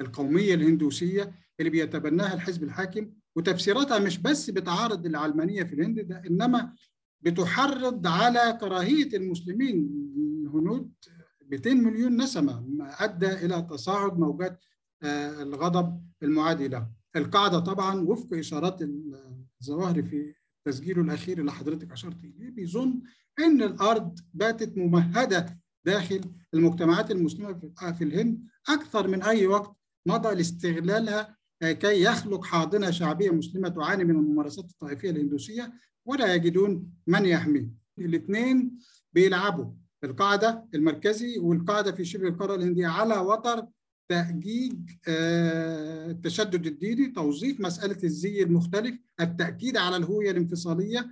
القومية 0.00 0.54
الهندوسية 0.54 1.34
اللي 1.60 1.70
بيتبناها 1.70 2.34
الحزب 2.34 2.62
الحاكم. 2.62 3.10
وتفسيراتها 3.36 3.98
مش 3.98 4.18
بس 4.18 4.50
بتعارض 4.50 5.06
العلمانية 5.06 5.62
في 5.62 5.74
الهند 5.74 6.00
ده 6.00 6.22
إنما 6.26 6.74
بتحرض 7.20 8.06
على 8.06 8.58
كراهية 8.60 9.16
المسلمين. 9.16 9.88
الهنود 10.46 10.92
200 11.50 11.74
مليون 11.74 12.16
نسمة 12.22 12.66
أدى 12.80 13.32
إلى 13.32 13.66
تصاعد 13.70 14.18
موجات 14.18 14.60
آه، 15.02 15.42
الغضب 15.42 16.02
المعادي 16.22 16.68
له 16.68 16.88
القاعدة 17.16 17.58
طبعا 17.58 18.00
وفق 18.00 18.34
إشارات 18.34 18.78
الظواهر 19.60 20.02
في 20.02 20.34
تسجيله 20.64 21.02
الأخير 21.02 21.38
اللي 21.40 21.52
حضرتك 21.52 21.92
أشرت 21.92 22.24
إليه 22.24 22.50
بيظن 22.50 23.02
أن 23.38 23.62
الأرض 23.62 24.18
باتت 24.34 24.78
ممهدة 24.78 25.58
داخل 25.84 26.20
المجتمعات 26.54 27.10
المسلمة 27.10 27.72
في 27.92 28.04
الهند 28.04 28.46
أكثر 28.68 29.08
من 29.08 29.22
أي 29.22 29.46
وقت 29.46 29.76
مضى 30.06 30.34
لاستغلالها 30.34 31.36
آه، 31.62 31.72
كي 31.72 32.02
يخلق 32.02 32.44
حاضنة 32.44 32.90
شعبية 32.90 33.30
مسلمة 33.30 33.68
تعاني 33.68 34.04
من 34.04 34.16
الممارسات 34.16 34.64
الطائفية 34.64 35.10
الهندوسية 35.10 35.72
ولا 36.04 36.34
يجدون 36.34 36.92
من 37.06 37.26
يحميه. 37.26 37.68
الاثنين 37.98 38.78
بيلعبوا 39.12 39.72
القاعدة 40.04 40.64
المركزي 40.74 41.38
والقاعدة 41.38 41.92
في 41.92 42.04
شبه 42.04 42.28
القارة 42.28 42.54
الهندية 42.54 42.86
على 42.86 43.18
وتر 43.18 43.66
تأجيج 44.08 44.90
آه، 45.08 46.10
التشدد 46.10 46.66
الديني 46.66 47.06
توظيف 47.08 47.60
مسألة 47.60 47.98
الزي 48.04 48.42
المختلف 48.42 48.98
التأكيد 49.20 49.76
على 49.76 49.96
الهوية 49.96 50.30
الانفصالية 50.30 51.10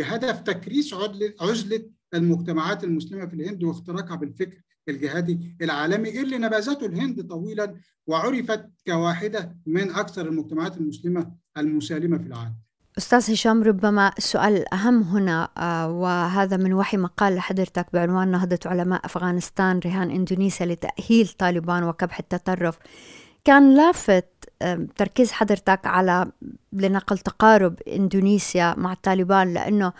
بهدف 0.00 0.40
تكريس 0.40 0.94
عزلة 1.40 1.82
المجتمعات 2.14 2.84
المسلمة 2.84 3.26
في 3.26 3.34
الهند 3.34 3.64
واختراقها 3.64 4.16
بالفكر 4.16 4.62
الجهادي 4.88 5.56
العالمي 5.62 6.20
اللي 6.20 6.38
نبذته 6.38 6.86
الهند 6.86 7.28
طويلا 7.28 7.74
وعرفت 8.06 8.66
كواحدة 8.86 9.56
من 9.66 9.90
أكثر 9.90 10.28
المجتمعات 10.28 10.76
المسلمة 10.76 11.32
المسالمة 11.56 12.18
في 12.18 12.26
العالم. 12.26 12.54
أستاذ 12.98 13.32
هشام 13.32 13.62
ربما 13.62 14.12
السؤال 14.18 14.56
الأهم 14.56 15.02
هنا 15.02 15.48
آه، 15.56 15.90
وهذا 15.90 16.56
من 16.56 16.72
وحي 16.72 16.96
مقال 16.96 17.34
لحضرتك 17.34 17.86
بعنوان 17.92 18.30
نهضة 18.30 18.58
علماء 18.66 19.06
أفغانستان 19.06 19.80
رهان 19.84 20.10
إندونيسيا 20.10 20.66
لتأهيل 20.66 21.28
طالبان 21.28 21.84
وكبح 21.84 22.18
التطرف. 22.18 22.78
كان 23.44 23.76
لافت 23.76 24.26
تركيز 24.96 25.32
حضرتك 25.32 25.86
على 25.86 26.26
لنقل 26.72 27.18
تقارب 27.18 27.80
إندونيسيا 27.88 28.74
مع 28.78 28.92
الطالبان 28.92 29.54
لأنه 29.54 29.92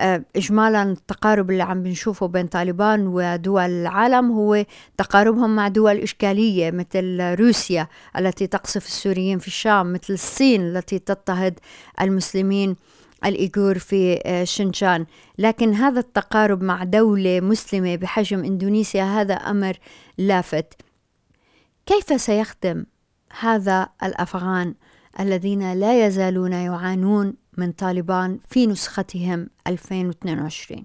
آه، 0.00 0.24
اجمالا 0.36 0.82
التقارب 0.82 1.50
اللي 1.50 1.62
عم 1.62 1.82
بنشوفه 1.82 2.26
بين 2.26 2.46
طالبان 2.46 3.06
ودول 3.06 3.70
العالم 3.70 4.30
هو 4.30 4.64
تقاربهم 4.96 5.56
مع 5.56 5.68
دول 5.68 5.96
إشكالية 5.96 6.70
مثل 6.70 7.20
روسيا 7.20 7.88
التي 8.18 8.46
تقصف 8.46 8.86
السوريين 8.86 9.38
في 9.38 9.46
الشام 9.46 9.92
مثل 9.92 10.12
الصين 10.12 10.60
التي 10.60 10.98
تضطهد 10.98 11.58
المسلمين 12.00 12.76
الإيغور 13.24 13.78
في 13.78 14.20
آه، 14.26 14.44
شنشان. 14.44 15.06
لكن 15.38 15.74
هذا 15.74 16.00
التقارب 16.00 16.62
مع 16.62 16.84
دولة 16.84 17.40
مسلمة 17.40 17.96
بحجم 17.96 18.44
إندونيسيا 18.44 19.04
هذا 19.04 19.34
أمر 19.34 19.76
لافت. 20.18 20.89
كيف 21.86 22.20
سيخدم 22.20 22.86
هذا 23.40 23.88
الأفغان 24.02 24.74
الذين 25.20 25.72
لا 25.72 26.06
يزالون 26.06 26.52
يعانون 26.52 27.34
من 27.58 27.72
طالبان 27.72 28.40
في 28.48 28.66
نسختهم 28.66 29.50
2022 29.66 30.82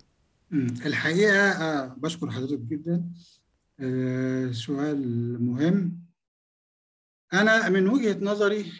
الحقيقة 0.85 1.51
آه، 1.51 1.95
بشكر 1.97 2.31
حضرتك 2.31 2.59
جدا. 2.59 3.09
آه، 3.79 4.51
سؤال 4.51 5.43
مهم. 5.43 5.99
أنا 7.33 7.69
من 7.69 7.87
وجهة 7.87 8.17
نظري 8.21 8.71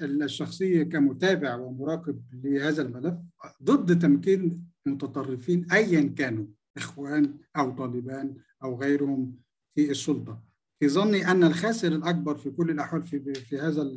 الشخصية 0.00 0.82
كمتابع 0.82 1.56
ومراقب 1.56 2.22
لهذا 2.32 2.82
الملف 2.82 3.14
ضد 3.62 3.98
تمكين 3.98 4.66
متطرفين 4.86 5.72
أيا 5.72 6.14
كانوا 6.18 6.46
إخوان 6.76 7.38
أو 7.56 7.70
طالبان 7.70 8.36
أو 8.62 8.80
غيرهم 8.80 9.36
في 9.74 9.90
السلطة. 9.90 10.45
في 10.80 10.88
ظني 10.88 11.30
أن 11.30 11.44
الخاسر 11.44 11.88
الأكبر 11.88 12.36
في 12.36 12.50
كل 12.50 12.70
الأحوال 12.70 13.06
في, 13.06 13.34
في 13.34 13.58
هذا 13.58 13.92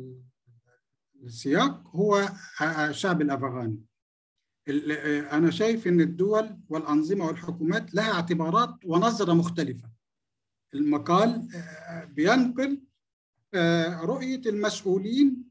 السياق 1.24 1.88
هو 1.96 2.28
الشعب 2.62 3.22
الأفغاني. 3.22 3.80
أنا 5.32 5.50
شايف 5.50 5.86
إن 5.86 6.00
الدول 6.00 6.58
والأنظمة 6.68 7.26
والحكومات 7.26 7.94
لها 7.94 8.12
اعتبارات 8.12 8.74
ونظرة 8.84 9.32
مختلفة. 9.32 9.90
المقال 10.74 11.48
بينقل 12.08 12.82
رؤية 14.02 14.42
المسؤولين 14.46 15.44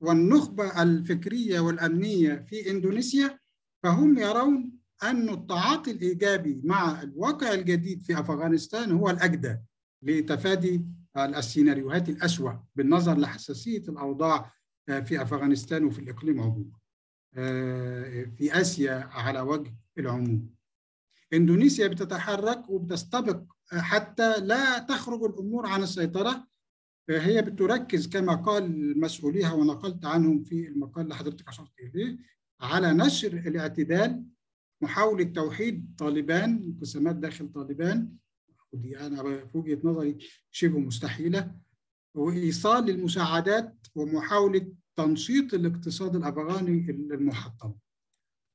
والنخبة 0.00 0.82
الفكرية 0.82 1.60
والأمنية 1.60 2.46
في 2.48 2.70
إندونيسيا 2.70 3.38
فهم 3.82 4.18
يرون 4.18 4.72
أن 5.02 5.28
التعاطي 5.28 5.90
الإيجابي 5.90 6.60
مع 6.64 7.02
الواقع 7.02 7.52
الجديد 7.54 8.02
في 8.02 8.20
أفغانستان 8.20 8.92
هو 8.92 9.10
الأجدى. 9.10 9.56
لتفادي 10.02 10.84
السيناريوهات 11.16 12.08
الأسوأ 12.08 12.52
بالنظر 12.76 13.18
لحساسية 13.18 13.82
الأوضاع 13.88 14.52
في 14.86 15.22
أفغانستان 15.22 15.84
وفي 15.84 15.98
الإقليم 15.98 16.40
عموما 16.40 16.80
آه، 17.34 18.24
في 18.24 18.60
آسيا 18.60 18.94
على 19.12 19.40
وجه 19.40 19.74
العموم. 19.98 20.50
إندونيسيا 21.32 21.88
بتتحرك 21.88 22.70
وبتستبق 22.70 23.42
حتى 23.72 24.40
لا 24.40 24.78
تخرج 24.78 25.22
الأمور 25.24 25.66
عن 25.66 25.82
السيطرة 25.82 26.46
آه، 27.10 27.18
هي 27.18 27.42
بتركز 27.42 28.08
كما 28.08 28.34
قال 28.34 29.00
مسؤوليها 29.00 29.52
ونقلت 29.52 30.04
عنهم 30.04 30.42
في 30.44 30.68
المقال 30.68 31.04
اللي 31.04 31.14
حضرتك 31.14 31.48
اشرت 31.48 31.80
اليه 31.80 32.18
على 32.60 32.92
نشر 32.92 33.32
الاعتدال 33.32 34.24
محاولة 34.82 35.24
توحيد 35.24 35.94
طالبان 35.98 36.62
انقسامات 36.62 37.16
داخل 37.16 37.52
طالبان 37.52 38.12
ودي 38.72 38.98
أنا 39.00 39.46
في 39.46 39.58
وجهة 39.58 39.78
نظري 39.84 40.18
شبه 40.50 40.78
مستحيلة. 40.78 41.54
وإيصال 42.14 42.90
المساعدات 42.90 43.86
ومحاولة 43.94 44.72
تنشيط 44.96 45.54
الاقتصاد 45.54 46.16
الأفغاني 46.16 46.90
المحطم. 46.90 47.72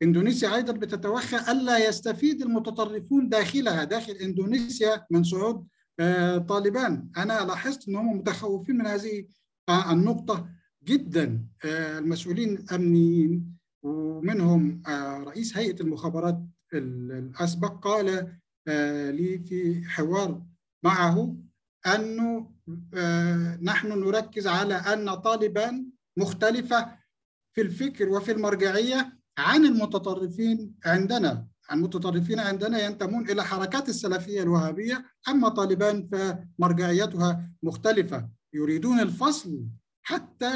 إندونيسيا 0.04 0.56
أيضا 0.56 0.73
بتتوخى 0.73 1.51
ألا 1.51 1.88
يستفيد 1.88 2.41
المتطرفون 2.41 3.30
داخلها 3.30 3.84
داخل 3.84 4.13
إندونيسيا 4.13 5.06
من 5.12 5.23
صعود 5.23 5.67
آه، 5.99 6.38
طالبان، 6.38 7.10
أنا 7.17 7.45
لاحظت 7.45 7.88
إن 7.88 7.95
هم 7.95 8.17
متخوفين 8.17 8.78
من 8.78 8.86
هذه 8.88 9.25
آه، 9.69 9.91
النقطة 9.91 10.49
جدا. 10.84 11.45
آه، 11.65 11.99
المسؤولين 11.99 12.56
الأمنيين 12.56 13.56
ومنهم 13.84 14.84
رئيس 15.23 15.58
هيئة 15.58 15.82
المخابرات 15.82 16.41
الأسبق 16.73 17.84
قال 17.88 18.38
لي 19.12 19.39
في 19.39 19.84
حوار 19.88 20.41
معه 20.84 21.38
انه 21.88 22.51
نحن 23.62 23.88
نركز 23.99 24.47
على 24.47 24.73
أن 24.73 25.13
طالبان 25.15 25.89
مختلفة 26.17 26.97
في 27.54 27.62
الفكر 27.62 28.10
وفي 28.10 28.32
المرجعية 28.32 29.19
عن 29.38 29.65
المتطرفين 29.65 30.75
عندنا. 30.86 31.47
المتطرفين 31.71 32.39
عندنا 32.39 32.86
ينتمون 32.86 33.30
إلى 33.30 33.43
حركات 33.43 33.89
السلفية 33.89 34.41
الوهابية 34.43 35.06
أما 35.30 35.49
طالبان 35.49 36.04
فمرجعيتها 36.04 37.49
مختلفة. 37.63 38.30
يريدون 38.54 38.99
الفصل 38.99 39.65
حتى 40.01 40.51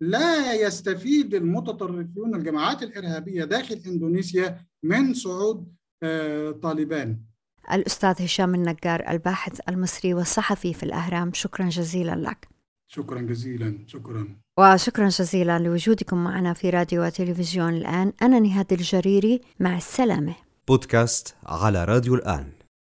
لا 0.00 0.54
يستفيد 0.54 1.34
المتطرفون 1.34 2.34
الجماعات 2.34 2.82
الإرهابية 2.82 3.44
داخل 3.44 3.74
إندونيسيا 3.86 4.66
من 4.82 5.14
صعود 5.14 5.74
آه، 6.02 6.50
طالبان. 6.50 7.20
الأستاذ 7.72 8.24
هشام 8.24 8.54
النجار 8.54 9.04
الباحث 9.08 9.60
المصري 9.68 10.14
والصحفي 10.14 10.74
في 10.74 10.82
الأهرام 10.82 11.32
شكرا 11.34 11.68
جزيلا 11.68 12.16
لك. 12.16 12.48
شكرا 12.88 13.20
جزيلا 13.20 13.78
شكرا. 13.86 14.28
وشكرا 14.58 15.08
جزيلا 15.08 15.58
لوجودكم 15.58 16.24
معنا 16.24 16.52
في 16.52 16.70
راديو 16.70 17.04
وتلفزيون 17.04 17.74
الآن. 17.74 18.12
أنا 18.22 18.38
نهاد 18.40 18.72
الجريري 18.72 19.40
مع 19.60 19.76
السلامة. 19.76 20.34
بودكاست 20.68 21.34
على 21.46 21.84
راديو 21.84 22.14
الآن. 22.14 22.59